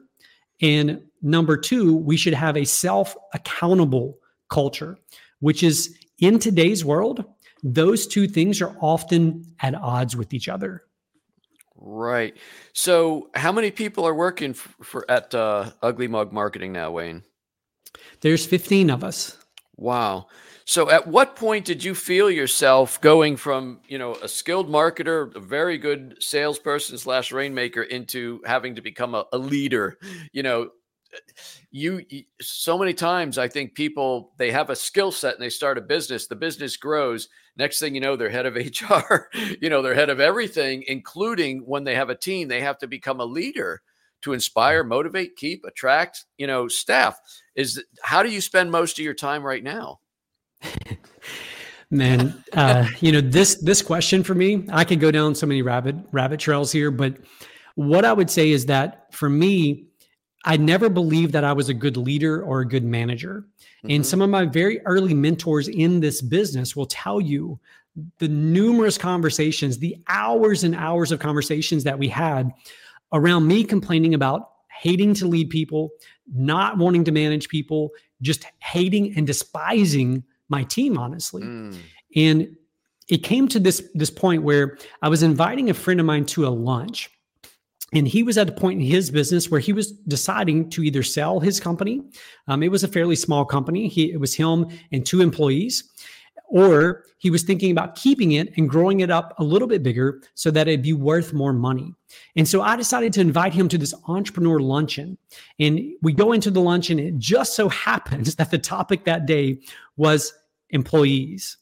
And 0.60 1.02
number 1.22 1.56
two, 1.56 1.96
we 1.96 2.16
should 2.16 2.34
have 2.34 2.56
a 2.56 2.64
self 2.64 3.16
accountable 3.32 4.18
culture, 4.48 4.98
which 5.40 5.62
is 5.62 5.96
in 6.18 6.38
today's 6.38 6.84
world, 6.84 7.24
those 7.62 8.06
two 8.06 8.28
things 8.28 8.60
are 8.60 8.76
often 8.80 9.44
at 9.60 9.74
odds 9.74 10.16
with 10.16 10.32
each 10.34 10.48
other. 10.48 10.82
Right. 11.76 12.36
So, 12.74 13.30
how 13.34 13.52
many 13.52 13.70
people 13.70 14.06
are 14.06 14.14
working 14.14 14.52
for, 14.52 14.84
for 14.84 15.10
at 15.10 15.34
uh, 15.34 15.70
Ugly 15.82 16.08
Mug 16.08 16.32
Marketing 16.32 16.72
now, 16.72 16.90
Wayne? 16.90 17.22
There's 18.20 18.44
15 18.44 18.90
of 18.90 19.02
us. 19.02 19.38
Wow. 19.76 20.26
So 20.70 20.88
at 20.88 21.08
what 21.08 21.34
point 21.34 21.64
did 21.64 21.82
you 21.82 21.96
feel 21.96 22.30
yourself 22.30 23.00
going 23.00 23.36
from, 23.36 23.80
you 23.88 23.98
know, 23.98 24.14
a 24.22 24.28
skilled 24.28 24.70
marketer, 24.70 25.34
a 25.34 25.40
very 25.40 25.76
good 25.78 26.14
salesperson 26.20 26.96
slash 26.96 27.32
rainmaker 27.32 27.82
into 27.82 28.40
having 28.46 28.76
to 28.76 28.80
become 28.80 29.16
a, 29.16 29.24
a 29.32 29.36
leader? 29.36 29.98
You 30.30 30.44
know, 30.44 30.70
you, 31.72 32.06
you 32.08 32.22
so 32.40 32.78
many 32.78 32.94
times 32.94 33.36
I 33.36 33.48
think 33.48 33.74
people 33.74 34.32
they 34.36 34.52
have 34.52 34.70
a 34.70 34.76
skill 34.76 35.10
set 35.10 35.34
and 35.34 35.42
they 35.42 35.48
start 35.48 35.76
a 35.76 35.80
business, 35.80 36.28
the 36.28 36.36
business 36.36 36.76
grows. 36.76 37.28
Next 37.56 37.80
thing 37.80 37.96
you 37.96 38.00
know, 38.00 38.14
they're 38.14 38.30
head 38.30 38.46
of 38.46 38.54
HR, 38.54 39.28
you 39.60 39.70
know, 39.70 39.82
they're 39.82 39.96
head 39.96 40.08
of 40.08 40.20
everything, 40.20 40.84
including 40.86 41.66
when 41.66 41.82
they 41.82 41.96
have 41.96 42.10
a 42.10 42.14
team, 42.14 42.46
they 42.46 42.60
have 42.60 42.78
to 42.78 42.86
become 42.86 43.18
a 43.18 43.24
leader 43.24 43.82
to 44.22 44.34
inspire, 44.34 44.84
motivate, 44.84 45.34
keep, 45.34 45.64
attract, 45.64 46.26
you 46.38 46.46
know, 46.46 46.68
staff. 46.68 47.18
Is 47.56 47.82
how 48.04 48.22
do 48.22 48.30
you 48.30 48.40
spend 48.40 48.70
most 48.70 49.00
of 49.00 49.04
your 49.04 49.14
time 49.14 49.42
right 49.42 49.64
now? 49.64 49.98
Man, 51.90 52.44
uh, 52.52 52.86
you 53.00 53.10
know 53.10 53.20
this 53.20 53.56
this 53.56 53.82
question 53.82 54.22
for 54.22 54.34
me, 54.34 54.64
I 54.70 54.84
could 54.84 55.00
go 55.00 55.10
down 55.10 55.34
so 55.34 55.46
many 55.46 55.62
rabbit 55.62 55.96
rabbit 56.12 56.38
trails 56.38 56.70
here, 56.70 56.90
but 56.90 57.16
what 57.74 58.04
I 58.04 58.12
would 58.12 58.30
say 58.30 58.50
is 58.50 58.66
that 58.66 59.12
for 59.12 59.28
me, 59.28 59.86
I 60.44 60.56
never 60.56 60.88
believed 60.88 61.32
that 61.32 61.44
I 61.44 61.52
was 61.52 61.68
a 61.68 61.74
good 61.74 61.96
leader 61.96 62.42
or 62.42 62.60
a 62.60 62.68
good 62.68 62.84
manager. 62.84 63.46
Mm-hmm. 63.78 63.90
And 63.90 64.06
some 64.06 64.22
of 64.22 64.30
my 64.30 64.46
very 64.46 64.80
early 64.86 65.14
mentors 65.14 65.68
in 65.68 66.00
this 66.00 66.22
business 66.22 66.76
will 66.76 66.86
tell 66.86 67.20
you 67.20 67.58
the 68.18 68.28
numerous 68.28 68.96
conversations, 68.96 69.78
the 69.78 69.96
hours 70.08 70.64
and 70.64 70.74
hours 70.74 71.12
of 71.12 71.18
conversations 71.18 71.84
that 71.84 71.98
we 71.98 72.08
had 72.08 72.50
around 73.12 73.46
me 73.46 73.64
complaining 73.64 74.14
about 74.14 74.50
hating 74.80 75.12
to 75.12 75.26
lead 75.26 75.50
people, 75.50 75.90
not 76.32 76.78
wanting 76.78 77.04
to 77.04 77.12
manage 77.12 77.48
people, 77.48 77.90
just 78.22 78.46
hating 78.60 79.14
and 79.16 79.26
despising 79.26 80.22
my 80.50 80.64
team, 80.64 80.98
honestly. 80.98 81.42
Mm. 81.42 81.76
And 82.16 82.56
it 83.08 83.18
came 83.18 83.48
to 83.48 83.58
this 83.58 83.82
this 83.94 84.10
point 84.10 84.42
where 84.42 84.78
I 85.02 85.08
was 85.08 85.22
inviting 85.22 85.70
a 85.70 85.74
friend 85.74 86.00
of 86.00 86.06
mine 86.06 86.26
to 86.26 86.46
a 86.46 86.48
lunch 86.48 87.10
and 87.92 88.06
he 88.06 88.22
was 88.22 88.38
at 88.38 88.48
a 88.48 88.52
point 88.52 88.80
in 88.80 88.86
his 88.86 89.10
business 89.10 89.50
where 89.50 89.60
he 89.60 89.72
was 89.72 89.90
deciding 89.90 90.70
to 90.70 90.82
either 90.82 91.02
sell 91.02 91.40
his 91.40 91.60
company 91.60 92.02
um, 92.48 92.62
it 92.62 92.70
was 92.70 92.84
a 92.84 92.88
fairly 92.88 93.16
small 93.16 93.44
company 93.44 93.88
he, 93.88 94.12
it 94.12 94.20
was 94.20 94.34
him 94.34 94.66
and 94.92 95.04
two 95.04 95.20
employees 95.20 95.90
or 96.48 97.04
he 97.18 97.30
was 97.30 97.42
thinking 97.42 97.70
about 97.70 97.94
keeping 97.94 98.32
it 98.32 98.52
and 98.56 98.68
growing 98.68 99.00
it 99.00 99.10
up 99.10 99.34
a 99.38 99.44
little 99.44 99.68
bit 99.68 99.82
bigger 99.82 100.20
so 100.34 100.50
that 100.50 100.66
it'd 100.66 100.82
be 100.82 100.92
worth 100.92 101.32
more 101.32 101.52
money 101.52 101.92
and 102.36 102.46
so 102.46 102.62
i 102.62 102.76
decided 102.76 103.12
to 103.12 103.20
invite 103.20 103.52
him 103.52 103.68
to 103.68 103.78
this 103.78 103.94
entrepreneur 104.06 104.60
luncheon 104.60 105.18
and 105.58 105.80
we 106.02 106.12
go 106.12 106.32
into 106.32 106.50
the 106.50 106.60
luncheon 106.60 106.98
it 106.98 107.16
just 107.18 107.54
so 107.54 107.68
happens 107.86 108.36
that 108.36 108.50
the 108.50 108.58
topic 108.58 109.04
that 109.04 109.26
day 109.26 109.58
was 109.96 110.32
employees 110.70 111.56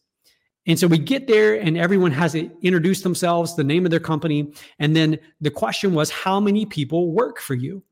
and 0.68 0.78
so 0.78 0.86
we 0.86 0.98
get 0.98 1.26
there 1.26 1.58
and 1.58 1.78
everyone 1.78 2.12
has 2.12 2.32
to 2.32 2.50
introduce 2.62 3.00
themselves, 3.00 3.56
the 3.56 3.64
name 3.64 3.86
of 3.86 3.90
their 3.90 3.98
company. 3.98 4.52
And 4.78 4.94
then 4.94 5.18
the 5.40 5.50
question 5.50 5.94
was, 5.94 6.10
how 6.10 6.38
many 6.38 6.66
people 6.66 7.10
work 7.10 7.40
for 7.40 7.54
you? 7.54 7.82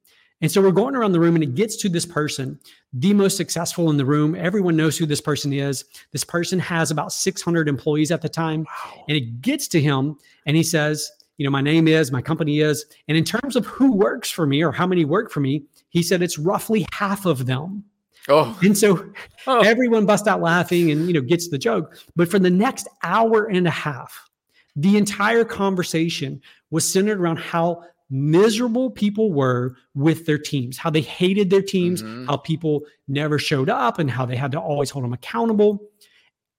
And 0.42 0.52
so 0.52 0.60
we're 0.60 0.72
going 0.72 0.94
around 0.94 1.12
the 1.12 1.20
room 1.20 1.34
and 1.34 1.42
it 1.42 1.54
gets 1.54 1.76
to 1.76 1.88
this 1.88 2.04
person, 2.04 2.60
the 2.92 3.14
most 3.14 3.38
successful 3.38 3.88
in 3.88 3.96
the 3.96 4.04
room. 4.04 4.34
Everyone 4.34 4.76
knows 4.76 4.98
who 4.98 5.06
this 5.06 5.22
person 5.22 5.54
is. 5.54 5.86
This 6.12 6.24
person 6.24 6.58
has 6.58 6.90
about 6.90 7.12
600 7.12 7.66
employees 7.66 8.10
at 8.10 8.20
the 8.20 8.28
time. 8.28 8.64
Wow. 8.64 9.04
And 9.08 9.16
it 9.16 9.40
gets 9.40 9.66
to 9.68 9.80
him 9.80 10.18
and 10.44 10.54
he 10.54 10.62
says, 10.62 11.10
you 11.38 11.46
know, 11.46 11.50
my 11.50 11.62
name 11.62 11.88
is, 11.88 12.12
my 12.12 12.20
company 12.20 12.60
is. 12.60 12.84
And 13.08 13.16
in 13.16 13.24
terms 13.24 13.56
of 13.56 13.64
who 13.64 13.92
works 13.92 14.30
for 14.30 14.46
me 14.46 14.62
or 14.62 14.70
how 14.70 14.86
many 14.86 15.06
work 15.06 15.30
for 15.30 15.40
me, 15.40 15.64
he 15.88 16.02
said 16.02 16.20
it's 16.20 16.38
roughly 16.38 16.86
half 16.92 17.24
of 17.24 17.46
them. 17.46 17.84
Oh. 18.28 18.58
And 18.62 18.76
so 18.76 19.12
oh. 19.46 19.60
everyone 19.60 20.06
busts 20.06 20.26
out 20.26 20.40
laughing 20.40 20.90
and 20.90 21.06
you 21.06 21.12
know 21.12 21.20
gets 21.20 21.48
the 21.48 21.58
joke. 21.58 21.96
But 22.16 22.28
for 22.28 22.38
the 22.38 22.50
next 22.50 22.88
hour 23.02 23.44
and 23.44 23.66
a 23.66 23.70
half, 23.70 24.28
the 24.74 24.96
entire 24.96 25.44
conversation 25.44 26.40
was 26.70 26.88
centered 26.88 27.20
around 27.20 27.38
how 27.38 27.84
miserable 28.10 28.90
people 28.90 29.32
were 29.32 29.76
with 29.94 30.26
their 30.26 30.38
teams, 30.38 30.76
how 30.76 30.90
they 30.90 31.00
hated 31.00 31.50
their 31.50 31.62
teams, 31.62 32.02
mm-hmm. 32.02 32.26
how 32.26 32.36
people 32.36 32.82
never 33.08 33.38
showed 33.38 33.68
up 33.68 33.98
and 33.98 34.10
how 34.10 34.24
they 34.24 34.36
had 34.36 34.52
to 34.52 34.60
always 34.60 34.90
hold 34.90 35.04
them 35.04 35.12
accountable. 35.12 35.80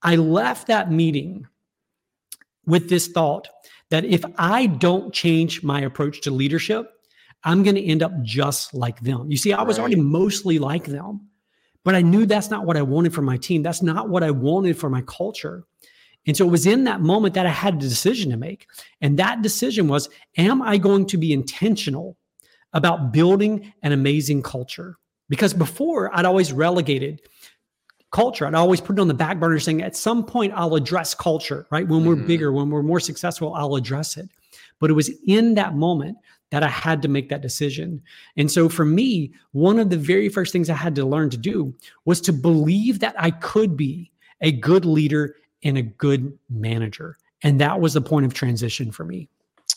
I 0.01 0.15
left 0.15 0.67
that 0.67 0.91
meeting 0.91 1.47
with 2.65 2.89
this 2.89 3.07
thought 3.07 3.47
that 3.89 4.03
if 4.03 4.23
I 4.37 4.67
don't 4.67 5.13
change 5.13 5.63
my 5.63 5.81
approach 5.81 6.21
to 6.21 6.31
leadership, 6.31 6.91
I'm 7.43 7.63
going 7.63 7.75
to 7.75 7.83
end 7.83 8.03
up 8.03 8.11
just 8.23 8.73
like 8.73 8.99
them. 9.01 9.31
You 9.31 9.37
see, 9.37 9.53
I 9.53 9.63
was 9.63 9.77
right. 9.77 9.83
already 9.83 10.01
mostly 10.01 10.59
like 10.59 10.85
them. 10.85 11.29
But 11.87 11.95
I 11.95 12.01
knew 12.01 12.25
that's 12.25 12.49
not 12.49 12.65
what 12.65 12.75
I 12.75 12.81
wanted 12.81 13.13
for 13.13 13.21
my 13.21 13.37
team. 13.37 13.63
That's 13.63 13.81
not 13.81 14.09
what 14.09 14.21
I 14.21 14.29
wanted 14.29 14.77
for 14.77 14.89
my 14.89 15.03
culture. 15.03 15.63
And 16.25 16.35
so 16.35 16.45
it 16.45 16.51
was 16.51 16.65
in 16.65 16.83
that 16.83 16.99
moment 16.99 17.33
that 17.35 17.45
I 17.45 17.49
had 17.49 17.75
a 17.75 17.77
decision 17.77 18.29
to 18.31 18.35
make. 18.35 18.67
And 18.99 19.17
that 19.19 19.41
decision 19.41 19.87
was 19.87 20.09
Am 20.37 20.61
I 20.61 20.79
going 20.79 21.05
to 21.05 21.17
be 21.17 21.31
intentional 21.31 22.17
about 22.73 23.13
building 23.13 23.71
an 23.83 23.93
amazing 23.93 24.43
culture? 24.43 24.97
Because 25.29 25.53
before 25.53 26.13
I'd 26.13 26.25
always 26.25 26.51
relegated 26.51 27.21
culture. 28.11 28.45
I'd 28.45 28.53
always 28.53 28.81
put 28.81 28.97
it 28.97 29.01
on 29.01 29.07
the 29.07 29.13
back 29.13 29.39
burner 29.39 29.57
saying 29.57 29.81
at 29.81 29.95
some 29.95 30.25
point 30.25 30.51
I'll 30.57 30.75
address 30.75 31.13
culture, 31.13 31.67
right? 31.71 31.87
When 31.87 32.03
we're 32.03 32.15
mm-hmm. 32.15 32.27
bigger, 32.27 32.51
when 32.51 32.69
we're 32.69 32.83
more 32.83 32.99
successful, 32.99 33.53
I'll 33.53 33.75
address 33.75 34.17
it. 34.17 34.27
But 34.81 34.89
it 34.89 34.93
was 34.93 35.09
in 35.25 35.55
that 35.55 35.75
moment 35.75 36.17
that 36.49 36.63
I 36.63 36.69
had 36.69 37.01
to 37.01 37.07
make 37.07 37.29
that 37.29 37.41
decision. 37.41 38.01
And 38.37 38.51
so 38.51 38.69
for 38.69 38.85
me, 38.85 39.33
one 39.51 39.79
of 39.79 39.89
the 39.89 39.97
very 39.97 40.29
first 40.29 40.53
things 40.53 40.69
I 40.69 40.75
had 40.75 40.95
to 40.95 41.05
learn 41.05 41.29
to 41.31 41.37
do 41.37 41.73
was 42.05 42.21
to 42.21 42.33
believe 42.33 42.99
that 42.99 43.15
I 43.17 43.31
could 43.31 43.75
be 43.75 44.11
a 44.41 44.51
good 44.51 44.85
leader 44.85 45.35
and 45.63 45.77
a 45.77 45.81
good 45.81 46.37
manager. 46.49 47.17
And 47.43 47.59
that 47.59 47.81
was 47.81 47.93
the 47.93 48.01
point 48.01 48.25
of 48.25 48.33
transition 48.33 48.91
for 48.91 49.03
me. 49.03 49.29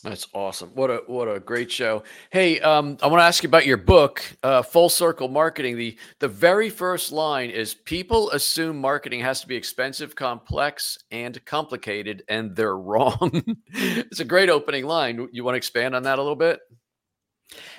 That's 0.02 0.26
awesome. 0.32 0.70
What 0.70 0.90
a 0.90 1.02
what 1.06 1.28
a 1.28 1.40
great 1.40 1.70
show. 1.70 2.04
Hey, 2.30 2.58
um, 2.60 2.96
I 3.02 3.06
want 3.06 3.20
to 3.20 3.24
ask 3.24 3.42
you 3.42 3.48
about 3.48 3.66
your 3.66 3.76
book, 3.76 4.22
uh, 4.42 4.62
Full 4.62 4.88
Circle 4.88 5.28
Marketing. 5.28 5.76
The 5.76 5.98
the 6.20 6.28
very 6.28 6.70
first 6.70 7.12
line 7.12 7.50
is 7.50 7.74
people 7.74 8.30
assume 8.30 8.78
marketing 8.80 9.20
has 9.20 9.42
to 9.42 9.46
be 9.46 9.56
expensive, 9.56 10.14
complex, 10.14 10.98
and 11.10 11.44
complicated, 11.44 12.22
and 12.28 12.56
they're 12.56 12.76
wrong. 12.78 13.42
it's 13.74 14.20
a 14.20 14.24
great 14.24 14.48
opening 14.48 14.86
line. 14.86 15.28
You 15.32 15.44
want 15.44 15.54
to 15.54 15.58
expand 15.58 15.94
on 15.94 16.04
that 16.04 16.18
a 16.18 16.22
little 16.22 16.36
bit? 16.36 16.60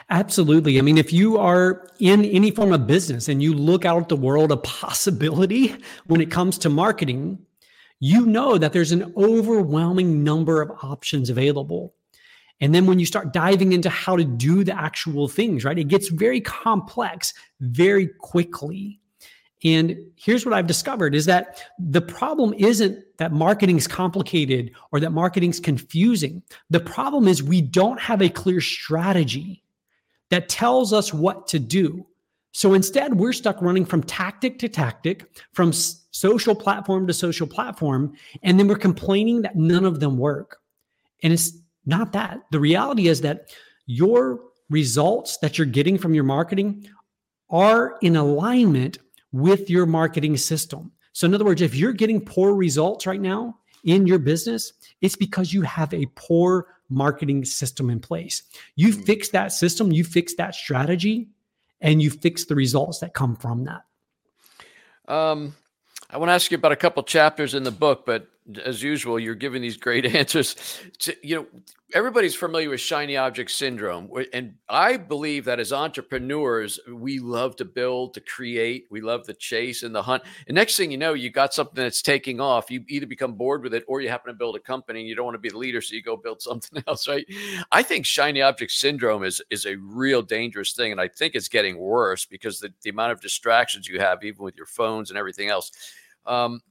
Absolutely. 0.09 0.77
I 0.77 0.81
mean, 0.81 0.97
if 0.97 1.11
you 1.11 1.39
are 1.39 1.87
in 1.99 2.25
any 2.25 2.51
form 2.51 2.73
of 2.73 2.85
business 2.85 3.29
and 3.29 3.41
you 3.41 3.53
look 3.53 3.85
out 3.85 4.01
at 4.03 4.09
the 4.09 4.15
world 4.15 4.51
of 4.51 4.61
possibility 4.63 5.75
when 6.05 6.21
it 6.21 6.29
comes 6.29 6.57
to 6.59 6.69
marketing, 6.69 7.39
you 7.99 8.25
know 8.25 8.57
that 8.57 8.73
there's 8.73 8.91
an 8.91 9.13
overwhelming 9.15 10.23
number 10.23 10.61
of 10.61 10.71
options 10.83 11.29
available. 11.29 11.95
And 12.61 12.73
then 12.73 12.85
when 12.85 12.99
you 12.99 13.05
start 13.05 13.33
diving 13.33 13.73
into 13.73 13.89
how 13.89 14.15
to 14.15 14.23
do 14.23 14.63
the 14.63 14.79
actual 14.79 15.27
things, 15.27 15.65
right, 15.65 15.77
it 15.77 15.87
gets 15.87 16.09
very 16.09 16.39
complex 16.39 17.33
very 17.59 18.07
quickly. 18.19 18.99
And 19.63 19.97
here's 20.15 20.45
what 20.45 20.53
I've 20.53 20.67
discovered 20.67 21.13
is 21.13 21.25
that 21.25 21.63
the 21.77 22.01
problem 22.01 22.53
isn't 22.57 23.03
that 23.17 23.31
marketing 23.31 23.77
is 23.77 23.87
complicated 23.87 24.71
or 24.91 24.99
that 24.99 25.11
marketing's 25.11 25.59
confusing. 25.59 26.41
The 26.69 26.79
problem 26.79 27.27
is 27.27 27.43
we 27.43 27.61
don't 27.61 27.99
have 27.99 28.21
a 28.21 28.29
clear 28.29 28.61
strategy 28.61 29.63
that 30.29 30.49
tells 30.49 30.93
us 30.93 31.13
what 31.13 31.47
to 31.47 31.59
do. 31.59 32.07
So 32.53 32.73
instead, 32.73 33.15
we're 33.15 33.33
stuck 33.33 33.61
running 33.61 33.85
from 33.85 34.03
tactic 34.03 34.59
to 34.59 34.69
tactic, 34.69 35.25
from 35.53 35.71
social 35.73 36.55
platform 36.55 37.07
to 37.07 37.13
social 37.13 37.47
platform, 37.47 38.13
and 38.43 38.59
then 38.59 38.67
we're 38.67 38.75
complaining 38.75 39.43
that 39.43 39.55
none 39.55 39.85
of 39.85 39.99
them 39.99 40.17
work. 40.17 40.57
And 41.23 41.31
it's 41.31 41.60
not 41.85 42.13
that. 42.13 42.41
The 42.51 42.59
reality 42.59 43.07
is 43.07 43.21
that 43.21 43.53
your 43.85 44.39
results 44.69 45.37
that 45.37 45.57
you're 45.57 45.67
getting 45.67 45.97
from 45.97 46.13
your 46.13 46.23
marketing 46.23 46.87
are 47.49 47.97
in 48.01 48.15
alignment 48.15 48.99
with 49.31 49.69
your 49.69 49.85
marketing 49.85 50.37
system. 50.37 50.91
So, 51.13 51.25
in 51.25 51.33
other 51.33 51.45
words, 51.45 51.61
if 51.61 51.75
you're 51.75 51.93
getting 51.93 52.23
poor 52.23 52.53
results 52.55 53.05
right 53.05 53.19
now 53.19 53.57
in 53.83 54.07
your 54.07 54.19
business, 54.19 54.73
it's 55.01 55.15
because 55.15 55.53
you 55.53 55.61
have 55.63 55.93
a 55.93 56.05
poor 56.15 56.67
marketing 56.89 57.43
system 57.45 57.89
in 57.89 57.99
place. 57.99 58.43
You 58.75 58.93
hmm. 58.93 59.01
fix 59.01 59.29
that 59.29 59.51
system, 59.51 59.91
you 59.91 60.03
fix 60.03 60.35
that 60.35 60.55
strategy, 60.55 61.29
and 61.81 62.01
you 62.01 62.09
fix 62.09 62.45
the 62.45 62.55
results 62.55 62.99
that 62.99 63.13
come 63.13 63.35
from 63.35 63.65
that. 63.65 63.83
Um, 65.13 65.55
I 66.09 66.17
want 66.17 66.29
to 66.29 66.33
ask 66.33 66.51
you 66.51 66.57
about 66.57 66.71
a 66.71 66.77
couple 66.77 67.03
chapters 67.03 67.53
in 67.53 67.63
the 67.63 67.71
book, 67.71 68.05
but 68.05 68.27
as 68.63 68.81
usual, 68.81 69.19
you're 69.19 69.35
giving 69.35 69.61
these 69.61 69.77
great 69.77 70.05
answers. 70.15 70.55
To, 70.99 71.15
you 71.21 71.35
know, 71.35 71.47
everybody's 71.93 72.35
familiar 72.35 72.69
with 72.69 72.79
shiny 72.79 73.17
object 73.17 73.51
syndrome, 73.51 74.09
and 74.33 74.55
I 74.67 74.97
believe 74.97 75.45
that 75.45 75.59
as 75.59 75.71
entrepreneurs, 75.71 76.79
we 76.91 77.19
love 77.19 77.55
to 77.57 77.65
build, 77.65 78.13
to 78.15 78.21
create, 78.21 78.87
we 78.89 79.01
love 79.01 79.25
the 79.25 79.33
chase 79.33 79.83
and 79.83 79.93
the 79.93 80.01
hunt. 80.01 80.23
And 80.47 80.55
next 80.55 80.75
thing 80.75 80.91
you 80.91 80.97
know, 80.97 81.13
you 81.13 81.29
got 81.29 81.53
something 81.53 81.75
that's 81.75 82.01
taking 82.01 82.39
off. 82.39 82.71
You 82.71 82.83
either 82.87 83.05
become 83.05 83.33
bored 83.33 83.63
with 83.63 83.73
it, 83.73 83.83
or 83.87 84.01
you 84.01 84.09
happen 84.09 84.33
to 84.33 84.37
build 84.37 84.55
a 84.55 84.59
company 84.59 85.01
and 85.01 85.09
you 85.09 85.15
don't 85.15 85.25
want 85.25 85.35
to 85.35 85.39
be 85.39 85.49
the 85.49 85.57
leader, 85.57 85.81
so 85.81 85.95
you 85.95 86.01
go 86.01 86.17
build 86.17 86.41
something 86.41 86.83
else, 86.87 87.07
right? 87.07 87.25
I 87.71 87.83
think 87.83 88.05
shiny 88.05 88.41
object 88.41 88.71
syndrome 88.71 89.23
is 89.23 89.41
is 89.49 89.65
a 89.65 89.75
real 89.75 90.21
dangerous 90.21 90.73
thing, 90.73 90.91
and 90.91 91.01
I 91.01 91.07
think 91.07 91.35
it's 91.35 91.47
getting 91.47 91.77
worse 91.77 92.25
because 92.25 92.59
the, 92.59 92.73
the 92.81 92.89
amount 92.89 93.11
of 93.11 93.21
distractions 93.21 93.87
you 93.87 93.99
have, 93.99 94.23
even 94.23 94.43
with 94.43 94.55
your 94.55 94.65
phones 94.65 95.09
and 95.09 95.17
everything 95.17 95.49
else. 95.49 95.71
Um, 96.25 96.61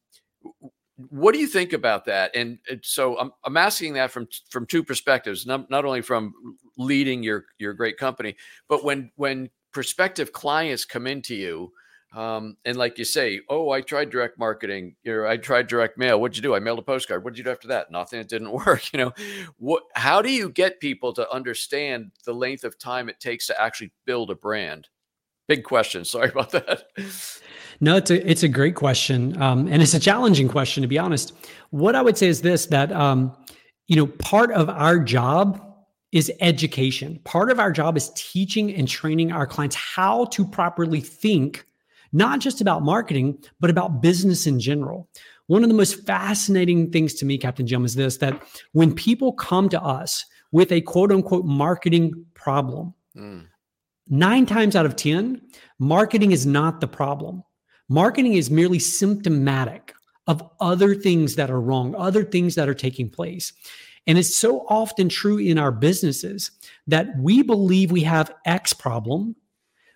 what 1.08 1.32
do 1.32 1.40
you 1.40 1.46
think 1.46 1.72
about 1.72 2.04
that? 2.06 2.34
And, 2.34 2.58
so 2.82 3.18
I'm, 3.18 3.32
I'm 3.44 3.56
asking 3.56 3.94
that 3.94 4.10
from 4.10 4.28
from 4.50 4.66
two 4.66 4.82
perspectives, 4.82 5.46
not, 5.46 5.70
not 5.70 5.84
only 5.84 6.02
from 6.02 6.34
leading 6.76 7.22
your 7.22 7.46
your 7.58 7.74
great 7.74 7.96
company, 7.96 8.36
but 8.68 8.84
when 8.84 9.10
when 9.16 9.50
prospective 9.72 10.32
clients 10.32 10.84
come 10.84 11.06
into 11.06 11.34
you, 11.34 11.72
um, 12.14 12.56
and 12.64 12.76
like 12.76 12.98
you 12.98 13.04
say, 13.04 13.40
oh, 13.48 13.70
I 13.70 13.82
tried 13.82 14.10
direct 14.10 14.38
marketing, 14.38 14.96
know, 15.04 15.26
I 15.26 15.36
tried 15.36 15.68
direct 15.68 15.96
mail. 15.96 16.20
What'd 16.20 16.36
you 16.36 16.42
do? 16.42 16.54
I 16.54 16.58
mailed 16.58 16.80
a 16.80 16.82
postcard. 16.82 17.22
What'd 17.22 17.38
you 17.38 17.44
do 17.44 17.50
after 17.50 17.68
that? 17.68 17.90
Nothing. 17.90 18.18
It 18.20 18.28
didn't 18.28 18.50
work. 18.66 18.92
You 18.92 18.98
know, 18.98 19.12
what? 19.58 19.84
How 19.94 20.20
do 20.20 20.30
you 20.30 20.50
get 20.50 20.80
people 20.80 21.12
to 21.14 21.30
understand 21.30 22.10
the 22.24 22.34
length 22.34 22.64
of 22.64 22.78
time 22.78 23.08
it 23.08 23.20
takes 23.20 23.46
to 23.46 23.60
actually 23.60 23.92
build 24.06 24.30
a 24.30 24.34
brand? 24.34 24.88
Big 25.50 25.64
question. 25.64 26.04
Sorry 26.04 26.28
about 26.28 26.52
that. 26.52 26.84
No, 27.80 27.96
it's 27.96 28.08
a 28.08 28.30
it's 28.30 28.44
a 28.44 28.48
great 28.48 28.76
question, 28.76 29.36
um, 29.42 29.66
and 29.66 29.82
it's 29.82 29.94
a 29.94 29.98
challenging 29.98 30.46
question 30.46 30.80
to 30.82 30.86
be 30.86 30.96
honest. 30.96 31.32
What 31.70 31.96
I 31.96 32.02
would 32.02 32.16
say 32.16 32.28
is 32.28 32.42
this: 32.42 32.66
that 32.66 32.92
um, 32.92 33.36
you 33.88 33.96
know, 33.96 34.06
part 34.06 34.52
of 34.52 34.68
our 34.68 35.00
job 35.00 35.60
is 36.12 36.30
education. 36.40 37.18
Part 37.24 37.50
of 37.50 37.58
our 37.58 37.72
job 37.72 37.96
is 37.96 38.12
teaching 38.14 38.72
and 38.72 38.86
training 38.86 39.32
our 39.32 39.44
clients 39.44 39.74
how 39.74 40.26
to 40.26 40.46
properly 40.46 41.00
think, 41.00 41.66
not 42.12 42.38
just 42.38 42.60
about 42.60 42.84
marketing, 42.84 43.36
but 43.58 43.70
about 43.70 44.00
business 44.00 44.46
in 44.46 44.60
general. 44.60 45.08
One 45.48 45.64
of 45.64 45.68
the 45.68 45.74
most 45.74 46.06
fascinating 46.06 46.92
things 46.92 47.14
to 47.14 47.24
me, 47.24 47.38
Captain 47.38 47.66
Jim, 47.66 47.84
is 47.84 47.96
this: 47.96 48.18
that 48.18 48.40
when 48.70 48.94
people 48.94 49.32
come 49.32 49.68
to 49.70 49.82
us 49.82 50.24
with 50.52 50.70
a 50.70 50.80
quote 50.82 51.10
unquote 51.10 51.44
marketing 51.44 52.24
problem. 52.34 52.94
Mm. 53.16 53.46
Nine 54.10 54.44
times 54.44 54.74
out 54.74 54.86
of 54.86 54.96
10, 54.96 55.40
marketing 55.78 56.32
is 56.32 56.44
not 56.44 56.80
the 56.80 56.88
problem. 56.88 57.44
Marketing 57.88 58.34
is 58.34 58.50
merely 58.50 58.80
symptomatic 58.80 59.94
of 60.26 60.42
other 60.60 60.94
things 60.94 61.36
that 61.36 61.50
are 61.50 61.60
wrong, 61.60 61.94
other 61.94 62.24
things 62.24 62.56
that 62.56 62.68
are 62.68 62.74
taking 62.74 63.08
place. 63.08 63.52
And 64.08 64.18
it's 64.18 64.34
so 64.34 64.66
often 64.68 65.08
true 65.08 65.38
in 65.38 65.58
our 65.58 65.70
businesses 65.70 66.50
that 66.88 67.16
we 67.18 67.42
believe 67.42 67.92
we 67.92 68.02
have 68.02 68.34
X 68.46 68.72
problem, 68.72 69.36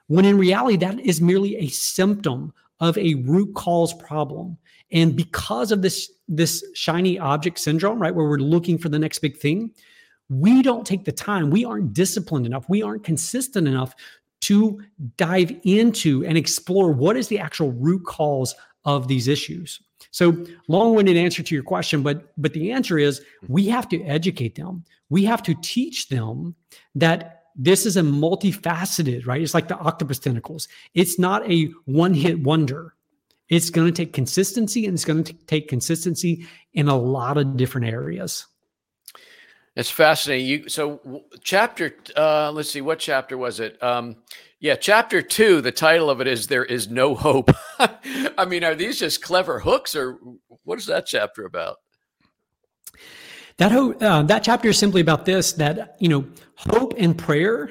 when 0.07 0.25
in 0.25 0.39
reality, 0.39 0.77
that 0.77 1.01
is 1.01 1.21
merely 1.21 1.57
a 1.57 1.67
symptom 1.69 2.53
of 2.79 2.97
a 2.99 3.15
root 3.15 3.55
cause 3.55 3.95
problem. 3.95 4.59
And 4.93 5.17
because 5.17 5.73
of 5.73 5.83
this, 5.83 6.11
this 6.29 6.65
shiny 6.75 7.19
object 7.19 7.59
syndrome, 7.59 8.01
right, 8.01 8.15
where 8.15 8.29
we're 8.29 8.39
looking 8.39 8.79
for 8.79 8.89
the 8.89 8.99
next 8.99 9.21
big 9.21 9.39
thing, 9.39 9.73
we 10.29 10.63
don't 10.63 10.87
take 10.87 11.05
the 11.05 11.13
time. 11.13 11.51
We 11.51 11.65
aren't 11.65 11.93
disciplined 11.93 12.47
enough. 12.47 12.69
We 12.69 12.83
aren't 12.83 13.05
consistent 13.05 13.69
enough 13.69 13.95
to 14.43 14.83
dive 15.17 15.53
into 15.65 16.25
and 16.25 16.37
explore 16.37 16.93
what 16.93 17.17
is 17.17 17.29
the 17.29 17.39
actual 17.39 17.73
root 17.73 18.05
cause 18.05 18.55
of 18.85 19.09
these 19.09 19.29
issues. 19.29 19.81
So 20.11 20.45
long-winded 20.69 21.17
answer 21.17 21.43
to 21.43 21.55
your 21.55 21.65
question, 21.65 22.03
but 22.03 22.33
but 22.37 22.53
the 22.53 22.71
answer 22.71 22.99
is 22.99 23.23
we 23.49 23.67
have 23.69 23.89
to 23.89 24.03
educate 24.03 24.55
them. 24.55 24.85
We 25.09 25.25
have 25.25 25.43
to 25.45 25.55
teach 25.63 26.09
them 26.09 26.55
that 26.95 27.45
this 27.57 27.87
is 27.87 27.97
a 27.97 28.03
multifaceted, 28.03 29.27
right? 29.27 29.41
It's 29.41 29.55
like 29.55 29.69
the 29.69 29.79
octopus 29.79 30.19
tentacles. 30.19 30.69
It's 30.95 31.19
not 31.19 31.49
a 31.51 31.71
one-hit 31.87 32.43
wonder. 32.43 32.95
It's 33.49 33.71
going 33.71 33.87
to 33.87 33.93
take 33.93 34.13
consistency 34.13 34.87
and 34.87 34.95
it's 34.95 35.05
going 35.05 35.25
to 35.25 35.33
take 35.33 35.69
consistency 35.69 36.47
in 36.73 36.89
a 36.89 36.97
lot 36.97 37.39
of 37.39 37.57
different 37.57 37.87
areas. 37.87 38.47
It's 39.77 39.91
fascinating. 39.91 40.47
You 40.47 40.69
so 40.69 41.25
chapter. 41.43 41.97
Uh, 42.17 42.53
let's 42.53 42.71
see, 42.71 42.81
what 42.81 43.01
chapter 43.01 43.37
was 43.37 43.59
it? 43.59 43.83
Um, 43.83 44.17
yeah, 44.61 44.77
chapter 44.77 45.21
two. 45.21 45.61
The 45.61 45.73
title 45.73 46.11
of 46.11 46.21
it 46.21 46.29
is 46.29 46.47
"There 46.47 46.65
Is 46.65 46.89
No 46.89 47.15
Hope." 47.15 47.51
I 48.39 48.45
mean, 48.47 48.63
are 48.63 48.77
these 48.77 49.01
just 49.01 49.21
clever 49.21 49.59
hooks, 49.59 49.97
or 49.97 50.19
what 50.63 50.79
is 50.79 50.87
that 50.87 51.07
chapter 51.07 51.45
about? 51.45 51.77
That 53.57 53.73
hope, 53.73 54.01
uh, 54.01 54.23
that 54.23 54.45
chapter 54.45 54.69
is 54.69 54.79
simply 54.79 55.01
about 55.01 55.25
this: 55.25 55.53
that 55.55 55.97
you 55.99 56.09
know, 56.09 56.25
hope 56.57 56.95
and 56.97 57.19
prayer 57.19 57.71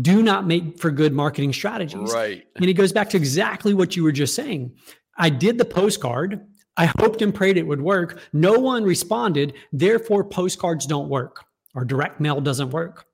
do 0.00 0.22
not 0.22 0.46
make 0.46 0.78
for 0.78 0.92
good 0.92 1.12
marketing 1.12 1.52
strategies. 1.52 2.12
Right. 2.12 2.44
And 2.54 2.66
it 2.66 2.74
goes 2.74 2.92
back 2.92 3.10
to 3.10 3.16
exactly 3.16 3.74
what 3.74 3.96
you 3.96 4.04
were 4.04 4.12
just 4.12 4.34
saying. 4.34 4.76
I 5.18 5.30
did 5.30 5.58
the 5.58 5.64
postcard. 5.64 6.46
I 6.76 6.86
hoped 6.98 7.22
and 7.22 7.34
prayed 7.34 7.56
it 7.56 7.66
would 7.66 7.80
work. 7.80 8.20
No 8.32 8.58
one 8.58 8.84
responded. 8.84 9.54
Therefore, 9.72 10.24
postcards 10.24 10.86
don't 10.86 11.08
work 11.08 11.44
or 11.74 11.84
direct 11.84 12.20
mail 12.20 12.40
doesn't 12.40 12.70
work. 12.70 13.06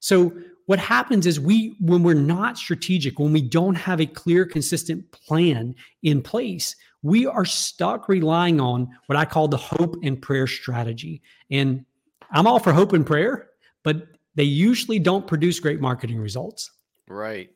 So, 0.00 0.32
what 0.66 0.78
happens 0.78 1.26
is 1.26 1.38
we, 1.38 1.76
when 1.78 2.02
we're 2.02 2.14
not 2.14 2.56
strategic, 2.56 3.18
when 3.18 3.34
we 3.34 3.42
don't 3.42 3.74
have 3.74 4.00
a 4.00 4.06
clear, 4.06 4.46
consistent 4.46 5.10
plan 5.12 5.74
in 6.02 6.22
place, 6.22 6.74
we 7.02 7.26
are 7.26 7.44
stuck 7.44 8.08
relying 8.08 8.62
on 8.62 8.88
what 9.06 9.16
I 9.16 9.26
call 9.26 9.46
the 9.46 9.58
hope 9.58 9.96
and 10.02 10.20
prayer 10.20 10.46
strategy. 10.46 11.20
And 11.50 11.84
I'm 12.30 12.46
all 12.46 12.58
for 12.58 12.72
hope 12.72 12.94
and 12.94 13.04
prayer, 13.04 13.50
but 13.82 14.06
they 14.36 14.44
usually 14.44 14.98
don't 14.98 15.26
produce 15.26 15.60
great 15.60 15.82
marketing 15.82 16.18
results. 16.18 16.70
Right. 17.06 17.50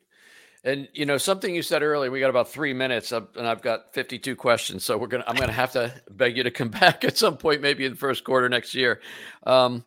And 0.63 0.89
you 0.93 1.05
know 1.05 1.17
something 1.17 1.55
you 1.55 1.61
said 1.61 1.83
earlier. 1.83 2.11
We 2.11 2.19
got 2.19 2.29
about 2.29 2.49
three 2.49 2.73
minutes, 2.73 3.13
and 3.13 3.27
I've 3.37 3.61
got 3.61 3.93
fifty-two 3.93 4.35
questions. 4.35 4.83
So 4.83 4.97
we're 4.97 5.07
gonna. 5.07 5.23
I'm 5.25 5.37
gonna 5.37 5.51
have 5.53 5.71
to 5.73 5.93
beg 6.11 6.35
you 6.35 6.43
to 6.43 6.51
come 6.51 6.69
back 6.81 7.03
at 7.05 7.17
some 7.17 7.37
point, 7.37 7.61
maybe 7.61 7.85
in 7.85 7.93
the 7.93 7.97
first 7.97 8.23
quarter 8.23 8.49
next 8.49 8.75
year. 8.75 8.99
Um, 9.43 9.85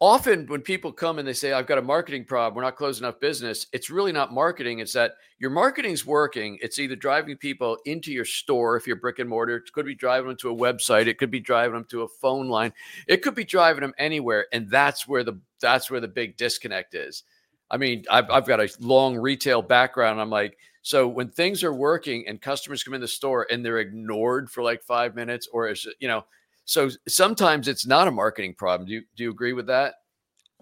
often 0.00 0.46
when 0.46 0.62
people 0.62 0.90
come 0.90 1.18
and 1.18 1.28
they 1.28 1.34
say 1.34 1.52
i've 1.52 1.66
got 1.66 1.76
a 1.76 1.82
marketing 1.82 2.24
problem 2.24 2.54
we're 2.54 2.62
not 2.62 2.76
closing 2.76 3.04
enough 3.04 3.20
business 3.20 3.66
it's 3.72 3.90
really 3.90 4.10
not 4.10 4.32
marketing 4.32 4.78
it's 4.78 4.94
that 4.94 5.12
your 5.38 5.50
marketing's 5.50 6.06
working 6.06 6.58
it's 6.62 6.78
either 6.78 6.96
driving 6.96 7.36
people 7.36 7.76
into 7.84 8.10
your 8.10 8.24
store 8.24 8.76
if 8.76 8.86
you're 8.86 8.96
brick 8.96 9.18
and 9.18 9.28
mortar 9.28 9.56
it 9.56 9.70
could 9.74 9.84
be 9.84 9.94
driving 9.94 10.28
them 10.28 10.36
to 10.36 10.50
a 10.50 10.56
website 10.56 11.06
it 11.06 11.18
could 11.18 11.30
be 11.30 11.40
driving 11.40 11.74
them 11.74 11.84
to 11.84 12.02
a 12.02 12.08
phone 12.08 12.48
line 12.48 12.72
it 13.06 13.18
could 13.18 13.34
be 13.34 13.44
driving 13.44 13.82
them 13.82 13.92
anywhere 13.98 14.46
and 14.52 14.70
that's 14.70 15.06
where 15.06 15.22
the 15.22 15.38
that's 15.60 15.90
where 15.90 16.00
the 16.00 16.08
big 16.08 16.38
disconnect 16.38 16.94
is 16.94 17.24
I 17.70 17.76
mean, 17.76 18.04
I've, 18.10 18.30
I've 18.30 18.46
got 18.46 18.60
a 18.60 18.68
long 18.80 19.16
retail 19.16 19.62
background. 19.62 20.20
I'm 20.20 20.30
like, 20.30 20.56
so 20.82 21.06
when 21.06 21.30
things 21.30 21.62
are 21.62 21.74
working 21.74 22.26
and 22.26 22.40
customers 22.40 22.82
come 22.82 22.94
in 22.94 23.00
the 23.00 23.08
store 23.08 23.46
and 23.50 23.64
they're 23.64 23.78
ignored 23.78 24.50
for 24.50 24.62
like 24.62 24.82
five 24.82 25.14
minutes, 25.14 25.48
or 25.52 25.68
is 25.68 25.86
you 26.00 26.08
know, 26.08 26.24
so 26.64 26.88
sometimes 27.08 27.68
it's 27.68 27.86
not 27.86 28.08
a 28.08 28.10
marketing 28.10 28.54
problem. 28.54 28.86
Do 28.86 28.94
you 28.94 29.02
do 29.16 29.24
you 29.24 29.30
agree 29.30 29.52
with 29.52 29.66
that? 29.66 29.94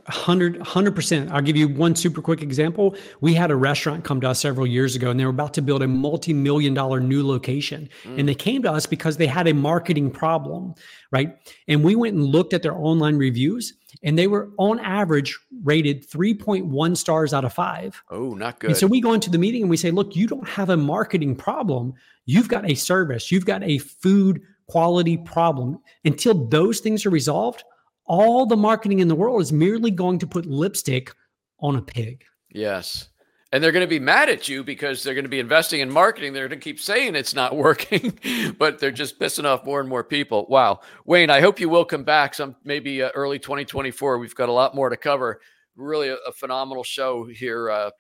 100 0.05 0.61
100% 0.61 1.31
i'll 1.33 1.43
give 1.43 1.57
you 1.57 1.67
one 1.67 1.97
super 1.97 2.23
quick 2.23 2.41
example 2.41 2.95
we 3.21 3.35
had 3.35 3.51
a 3.51 3.57
restaurant 3.57 4.05
come 4.05 4.21
to 4.21 4.29
us 4.29 4.39
several 4.39 4.67
years 4.67 4.95
ago 4.95 5.11
and 5.11 5.19
they 5.19 5.25
were 5.25 5.31
about 5.31 5.53
to 5.53 5.61
build 5.61 5.83
a 5.83 5.89
multi-million 5.89 6.73
dollar 6.73 7.01
new 7.01 7.27
location 7.27 7.89
mm. 8.05 8.19
and 8.19 8.29
they 8.29 8.35
came 8.35 8.63
to 8.63 8.71
us 8.71 8.87
because 8.87 9.17
they 9.17 9.27
had 9.27 9.49
a 9.49 9.55
marketing 9.55 10.09
problem 10.09 10.73
right 11.11 11.37
and 11.67 11.83
we 11.83 11.97
went 11.97 12.15
and 12.15 12.25
looked 12.25 12.53
at 12.53 12.63
their 12.63 12.75
online 12.75 13.17
reviews 13.17 13.75
and 14.03 14.19
they 14.19 14.27
were 14.27 14.51
on 14.59 14.79
average 14.81 15.39
rated 15.63 16.09
3.1 16.09 16.97
stars 16.97 17.35
out 17.35 17.45
of 17.45 17.53
5 17.53 18.03
oh 18.11 18.35
not 18.35 18.59
good 18.61 18.71
and 18.71 18.77
so 18.77 18.87
we 18.87 19.01
go 19.01 19.13
into 19.13 19.31
the 19.31 19.39
meeting 19.39 19.63
and 19.63 19.71
we 19.71 19.77
say 19.77 19.91
look 19.91 20.15
you 20.15 20.27
don't 20.27 20.49
have 20.49 20.71
a 20.71 20.77
marketing 20.77 21.35
problem. 21.35 21.95
You've 22.27 22.49
got 22.49 22.69
a 22.69 22.75
service. 22.75 23.33
You've 23.33 23.47
got 23.47 23.63
a 23.63 23.79
food 23.79 24.43
quality 24.69 25.17
problem. 25.17 25.79
Until 26.05 26.47
those 26.49 26.81
things 26.81 27.07
are 27.07 27.11
resolved 27.11 27.65
all 28.09 28.47
the 28.47 28.57
marketing 28.57 29.01
in 29.01 29.09
the 29.09 29.15
world 29.15 29.41
is 29.41 29.53
merely 29.53 29.91
going 29.91 30.19
to 30.19 30.27
put 30.27 30.47
lipstick 30.47 31.15
on 31.61 31.77
a 31.77 31.83
pig. 31.83 32.25
Yes. 32.51 33.09
And 33.51 33.65
they're 33.65 33.73
going 33.73 33.85
to 33.85 33.89
be 33.89 33.99
mad 33.99 34.29
at 34.29 34.47
you 34.47 34.63
because 34.63 35.03
they're 35.03 35.15
going 35.15 35.25
to 35.25 35.31
be 35.31 35.41
investing 35.41 35.81
in 35.81 35.91
marketing. 35.91 36.35
They're 36.35 36.49
going 36.49 36.61
to 36.61 36.65
keep 36.65 36.79
saying 36.79 37.15
it's 37.15 37.35
not 37.35 37.57
working, 37.57 38.19
but 38.59 38.79
they're 38.79 38.91
just 38.91 39.19
pissing 39.19 39.45
off 39.45 39.65
more 39.65 39.81
and 39.81 39.89
more 39.89 40.05
people. 40.05 40.47
Wow. 40.51 40.81
Wayne, 41.07 41.31
I 41.31 41.41
hope 41.41 41.59
you 41.59 41.69
will 41.69 41.85
come 41.85 42.05
back 42.05 42.35
some 42.35 42.57
maybe 42.65 43.03
uh, 43.03 43.11
early 43.15 43.39
2024. 43.39 44.19
We've 44.19 44.35
got 44.35 44.49
a 44.49 44.53
lot 44.53 44.75
more 44.75 44.91
to 44.91 44.97
cover. 44.97 45.41
Really 45.77 46.09
a, 46.09 46.17
a 46.27 46.33
phenomenal 46.33 46.85
show 46.85 47.25
here 47.25 47.71
uh, 47.71 47.91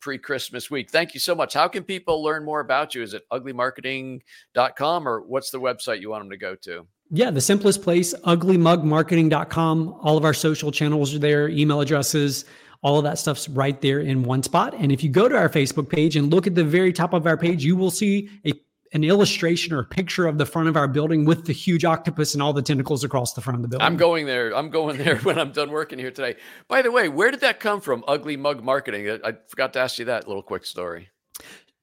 pre 0.00 0.18
Christmas 0.18 0.70
week. 0.70 0.90
Thank 0.90 1.14
you 1.14 1.20
so 1.20 1.34
much. 1.34 1.54
How 1.54 1.68
can 1.68 1.82
people 1.82 2.22
learn 2.22 2.44
more 2.44 2.60
about 2.60 2.94
you? 2.94 3.02
Is 3.02 3.14
it 3.14 3.22
uglymarketing.com 3.32 5.08
or 5.08 5.22
what's 5.22 5.50
the 5.50 5.60
website 5.60 6.00
you 6.00 6.10
want 6.10 6.22
them 6.22 6.30
to 6.30 6.36
go 6.36 6.54
to? 6.56 6.86
Yeah, 7.10 7.30
the 7.30 7.40
simplest 7.40 7.82
place, 7.82 8.14
uglymugmarketing.com. 8.24 9.98
All 10.00 10.16
of 10.16 10.24
our 10.24 10.34
social 10.34 10.72
channels 10.72 11.14
are 11.14 11.18
there, 11.18 11.48
email 11.48 11.80
addresses, 11.80 12.44
all 12.84 12.98
of 12.98 13.04
that 13.04 13.18
stuff's 13.18 13.48
right 13.48 13.80
there 13.80 13.98
in 13.98 14.22
one 14.22 14.42
spot. 14.42 14.74
And 14.74 14.92
if 14.92 15.02
you 15.02 15.08
go 15.08 15.26
to 15.26 15.34
our 15.34 15.48
Facebook 15.48 15.88
page 15.88 16.16
and 16.16 16.30
look 16.30 16.46
at 16.46 16.54
the 16.54 16.62
very 16.62 16.92
top 16.92 17.14
of 17.14 17.26
our 17.26 17.38
page, 17.38 17.64
you 17.64 17.76
will 17.76 17.90
see 17.90 18.28
a, 18.46 18.52
an 18.92 19.02
illustration 19.02 19.72
or 19.72 19.80
a 19.80 19.84
picture 19.84 20.26
of 20.26 20.36
the 20.36 20.44
front 20.44 20.68
of 20.68 20.76
our 20.76 20.86
building 20.86 21.24
with 21.24 21.46
the 21.46 21.54
huge 21.54 21.86
octopus 21.86 22.34
and 22.34 22.42
all 22.42 22.52
the 22.52 22.60
tentacles 22.60 23.02
across 23.02 23.32
the 23.32 23.40
front 23.40 23.56
of 23.56 23.62
the 23.62 23.68
building. 23.68 23.86
I'm 23.86 23.96
going 23.96 24.26
there. 24.26 24.54
I'm 24.54 24.68
going 24.68 24.98
there 24.98 25.16
when 25.22 25.38
I'm 25.38 25.50
done 25.50 25.70
working 25.70 25.98
here 25.98 26.10
today. 26.10 26.36
By 26.68 26.82
the 26.82 26.92
way, 26.92 27.08
where 27.08 27.30
did 27.30 27.40
that 27.40 27.58
come 27.58 27.80
from? 27.80 28.04
Ugly 28.06 28.36
Mug 28.36 28.62
Marketing. 28.62 29.08
I, 29.08 29.30
I 29.30 29.32
forgot 29.48 29.72
to 29.72 29.78
ask 29.80 29.98
you 29.98 30.04
that 30.04 30.28
little 30.28 30.42
quick 30.42 30.66
story. 30.66 31.08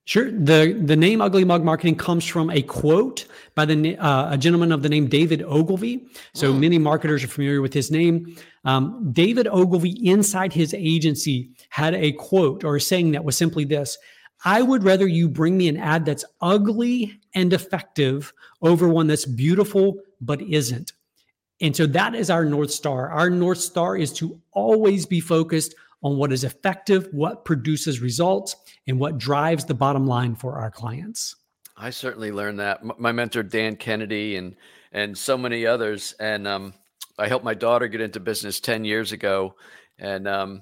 Sure. 0.05 0.31
the 0.31 0.81
The 0.83 0.95
name 0.95 1.21
"Ugly 1.21 1.45
Mug 1.45 1.63
Marketing" 1.63 1.95
comes 1.95 2.25
from 2.25 2.49
a 2.49 2.61
quote 2.63 3.25
by 3.53 3.65
the 3.65 3.97
uh, 3.97 4.33
a 4.33 4.37
gentleman 4.37 4.71
of 4.71 4.81
the 4.81 4.89
name 4.89 5.07
David 5.07 5.43
Ogilvy. 5.43 6.07
So 6.33 6.51
mm. 6.51 6.59
many 6.59 6.77
marketers 6.79 7.23
are 7.23 7.27
familiar 7.27 7.61
with 7.61 7.73
his 7.73 7.91
name. 7.91 8.35
Um, 8.65 9.11
David 9.13 9.47
Ogilvy, 9.47 9.91
inside 10.03 10.53
his 10.53 10.73
agency, 10.73 11.51
had 11.69 11.93
a 11.93 12.13
quote 12.13 12.63
or 12.63 12.75
a 12.75 12.81
saying 12.81 13.11
that 13.11 13.23
was 13.23 13.37
simply 13.37 13.63
this: 13.63 13.97
"I 14.43 14.63
would 14.63 14.83
rather 14.83 15.07
you 15.07 15.29
bring 15.29 15.55
me 15.55 15.67
an 15.67 15.77
ad 15.77 16.05
that's 16.05 16.25
ugly 16.41 17.19
and 17.35 17.53
effective 17.53 18.33
over 18.61 18.87
one 18.87 19.05
that's 19.07 19.25
beautiful 19.25 19.99
but 20.19 20.41
isn't." 20.41 20.93
And 21.61 21.75
so 21.75 21.85
that 21.85 22.15
is 22.15 22.31
our 22.31 22.43
north 22.43 22.71
star. 22.71 23.11
Our 23.11 23.29
north 23.29 23.59
star 23.59 23.95
is 23.95 24.11
to 24.13 24.41
always 24.51 25.05
be 25.05 25.19
focused 25.19 25.75
on 26.03 26.17
what 26.17 26.33
is 26.33 26.43
effective, 26.43 27.07
what 27.11 27.45
produces 27.45 28.01
results, 28.01 28.55
and 28.87 28.99
what 28.99 29.17
drives 29.17 29.65
the 29.65 29.73
bottom 29.73 30.07
line 30.07 30.35
for 30.35 30.57
our 30.57 30.71
clients. 30.71 31.35
I 31.77 31.89
certainly 31.89 32.31
learned 32.31 32.59
that. 32.59 32.83
My 32.99 33.11
mentor 33.11 33.43
Dan 33.43 33.75
Kennedy 33.75 34.35
and 34.35 34.55
and 34.91 35.17
so 35.17 35.37
many 35.37 35.65
others, 35.65 36.13
and 36.19 36.47
um, 36.47 36.73
I 37.17 37.27
helped 37.27 37.45
my 37.45 37.53
daughter 37.53 37.87
get 37.87 38.01
into 38.01 38.19
business 38.19 38.59
ten 38.59 38.83
years 38.83 39.11
ago, 39.11 39.55
and 39.97 40.27
um, 40.27 40.61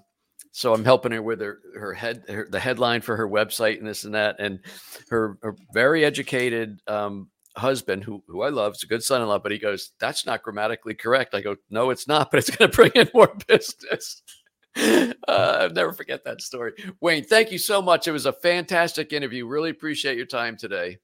so 0.51 0.73
I'm 0.73 0.85
helping 0.85 1.11
her 1.11 1.21
with 1.21 1.41
her 1.41 1.59
her 1.75 1.93
head 1.93 2.23
her, 2.27 2.47
the 2.49 2.59
headline 2.59 3.01
for 3.01 3.15
her 3.15 3.27
website 3.27 3.79
and 3.79 3.87
this 3.87 4.03
and 4.03 4.13
that, 4.15 4.37
and 4.39 4.59
her, 5.09 5.37
her 5.41 5.55
very 5.73 6.05
educated 6.05 6.79
um, 6.87 7.29
husband 7.55 8.03
who 8.03 8.23
who 8.27 8.41
I 8.41 8.49
love, 8.49 8.73
is 8.73 8.83
a 8.83 8.87
good 8.87 9.03
son-in-law, 9.03 9.39
but 9.39 9.51
he 9.51 9.57
goes, 9.57 9.91
"That's 9.99 10.25
not 10.25 10.43
grammatically 10.43 10.95
correct." 10.95 11.35
I 11.35 11.41
go, 11.41 11.55
"No, 11.69 11.89
it's 11.89 12.07
not, 12.07 12.31
but 12.31 12.39
it's 12.39 12.49
going 12.49 12.69
to 12.71 12.75
bring 12.75 12.91
in 12.95 13.09
more 13.13 13.33
business." 13.47 14.21
Uh, 15.27 15.57
I'll 15.61 15.69
never 15.69 15.93
forget 15.93 16.23
that 16.25 16.41
story. 16.41 16.73
Wayne, 17.01 17.23
thank 17.23 17.51
you 17.51 17.57
so 17.57 17.81
much. 17.81 18.07
It 18.07 18.11
was 18.11 18.25
a 18.25 18.33
fantastic 18.33 19.13
interview. 19.13 19.47
Really 19.47 19.69
appreciate 19.69 20.17
your 20.17 20.25
time 20.25 20.57
today. 20.57 20.97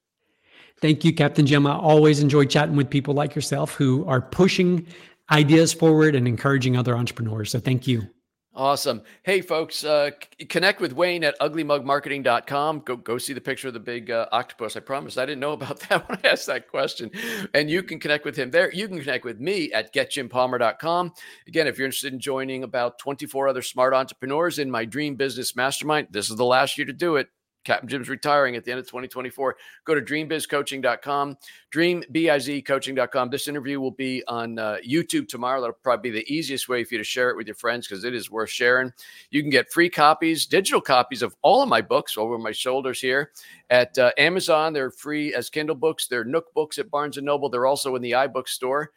Thank 0.82 1.06
you, 1.06 1.14
Captain 1.14 1.46
Jim. 1.46 1.66
I 1.66 1.76
always 1.76 2.20
enjoy 2.20 2.46
chatting 2.46 2.76
with 2.76 2.90
people 2.90 3.14
like 3.14 3.34
yourself 3.34 3.74
who 3.74 4.06
are 4.08 4.22
pushing 4.22 4.86
ideas 5.32 5.74
forward 5.74 6.16
and 6.16 6.28
encouraging 6.28 6.78
other 6.78 6.96
entrepreneurs. 6.96 7.52
So 7.52 7.60
thank 7.60 7.88
you. 7.88 8.08
Awesome. 8.56 9.02
Hey, 9.24 9.42
folks, 9.42 9.84
uh, 9.84 10.12
c- 10.40 10.46
connect 10.46 10.80
with 10.80 10.94
Wayne 10.94 11.26
at 11.26 11.38
uglymugmarketing.com. 11.40 12.80
Go, 12.86 12.96
go 12.96 13.18
see 13.18 13.34
the 13.34 13.42
picture 13.42 13.68
of 13.68 13.74
the 13.74 13.82
big 13.82 14.10
uh, 14.10 14.28
octopus. 14.32 14.78
I 14.78 14.80
promise 14.80 15.18
I 15.18 15.26
didn't 15.26 15.42
know 15.42 15.52
about 15.52 15.80
that 15.90 16.08
when 16.08 16.20
I 16.24 16.30
asked 16.30 16.48
that 16.48 16.70
question. 16.70 17.12
And 17.54 17.70
you 17.70 17.84
can 17.84 18.00
connect 18.00 18.24
with 18.24 18.38
him 18.38 18.52
there. 18.52 18.72
You 18.72 18.88
can 18.88 19.00
connect 19.00 19.26
with 19.26 19.42
me 19.42 19.74
at 19.74 19.94
getjimpalmer.com. 19.94 21.12
Again, 21.48 21.68
if 21.68 21.78
you're 21.78 21.88
interested 21.88 22.14
in 22.14 22.20
joining 22.22 22.64
about 22.64 22.98
24 22.98 23.50
other 23.50 23.62
smart 23.62 23.94
entrepreneurs 23.94 24.58
in 24.58 24.72
my 24.72 24.86
dream 24.86 25.16
business 25.16 25.54
mastermind, 25.58 26.08
this 26.12 26.30
is 26.30 26.38
the 26.38 26.46
last 26.46 26.78
year 26.78 26.88
to 26.88 26.94
do 26.94 27.18
it. 27.18 27.28
Captain 27.66 27.90
Jim's 27.90 28.08
retiring 28.08 28.56
at 28.56 28.64
the 28.64 28.72
end 28.72 28.80
of 28.80 28.86
2024. 28.86 29.58
Go 29.84 29.96
to 29.96 30.02
dreambizcoaching.com, 30.02 31.38
dreambizcoaching.com. 31.74 33.30
This 33.30 33.48
interview 33.48 33.82
will 33.82 33.92
be 33.92 34.24
on 34.28 34.58
uh, 34.58 34.78
YouTube 34.88 35.28
tomorrow. 35.28 35.60
That'll 35.60 35.76
probably 35.84 36.12
be 36.12 36.20
the 36.20 36.34
easiest 36.34 36.70
way 36.70 36.84
for 36.84 36.94
you 36.94 37.00
to 37.00 37.04
share 37.04 37.30
it 37.32 37.36
with 37.36 37.48
your 37.48 37.56
friends 37.56 37.88
because 37.88 38.04
it 38.04 38.14
is 38.14 38.32
worth 38.32 38.50
sharing. 38.50 38.94
You 39.32 39.42
can 39.42 39.50
get 39.50 39.74
free 39.74 39.90
copies, 39.90 40.46
digital 40.46 40.80
copies 40.82 41.22
of 41.22 41.36
all 41.42 41.62
of 41.62 41.68
my 41.68 41.82
books 41.82 42.18
over 42.18 42.38
my 42.38 42.52
shoulders 42.52 43.02
here 43.02 43.32
at 43.70 43.98
uh, 43.98 44.12
Amazon. 44.18 44.72
They're 44.72 44.92
free 44.92 45.34
as 45.34 45.50
Kindle 45.50 45.76
books. 45.76 46.08
They're 46.08 46.24
Nook 46.24 46.54
books 46.54 46.78
at 46.78 46.92
Barnes 46.92 47.18
and 47.18 47.26
Noble. 47.26 47.50
They're 47.50 47.66
also 47.66 47.96
in 47.96 48.02
the 48.02 48.12
iBook 48.12 48.48
store. 48.48 48.92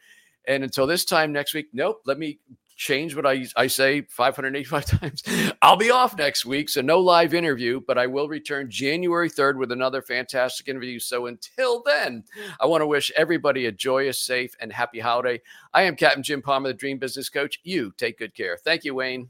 And 0.47 0.63
until 0.63 0.87
this 0.87 1.05
time 1.05 1.31
next 1.31 1.53
week, 1.53 1.67
nope, 1.73 2.01
let 2.05 2.17
me 2.17 2.39
change 2.79 3.13
what 3.13 3.25
I, 3.25 3.45
I 3.57 3.67
say 3.67 4.01
585 4.01 4.85
times. 4.99 5.23
I'll 5.61 5.75
be 5.75 5.91
off 5.91 6.17
next 6.17 6.45
week, 6.45 6.69
so 6.69 6.81
no 6.81 6.99
live 6.99 7.33
interview, 7.33 7.81
but 7.85 7.97
I 7.97 8.07
will 8.07 8.29
return 8.29 8.71
January 8.71 9.29
3rd 9.29 9.57
with 9.57 9.71
another 9.71 10.01
fantastic 10.01 10.69
interview. 10.69 10.97
So 10.97 11.27
until 11.27 11.83
then, 11.83 12.23
I 12.59 12.65
want 12.65 12.81
to 12.81 12.87
wish 12.87 13.11
everybody 13.15 13.65
a 13.65 13.71
joyous, 13.71 14.19
safe, 14.19 14.55
and 14.61 14.71
happy 14.71 14.99
holiday. 14.99 15.41
I 15.73 15.83
am 15.83 15.97
Captain 15.97 16.23
Jim 16.23 16.41
Palmer, 16.41 16.69
the 16.69 16.73
Dream 16.73 16.97
Business 16.97 17.29
Coach. 17.29 17.59
You 17.63 17.91
take 17.97 18.17
good 18.17 18.33
care. 18.33 18.57
Thank 18.57 18.85
you, 18.85 18.95
Wayne. 18.95 19.29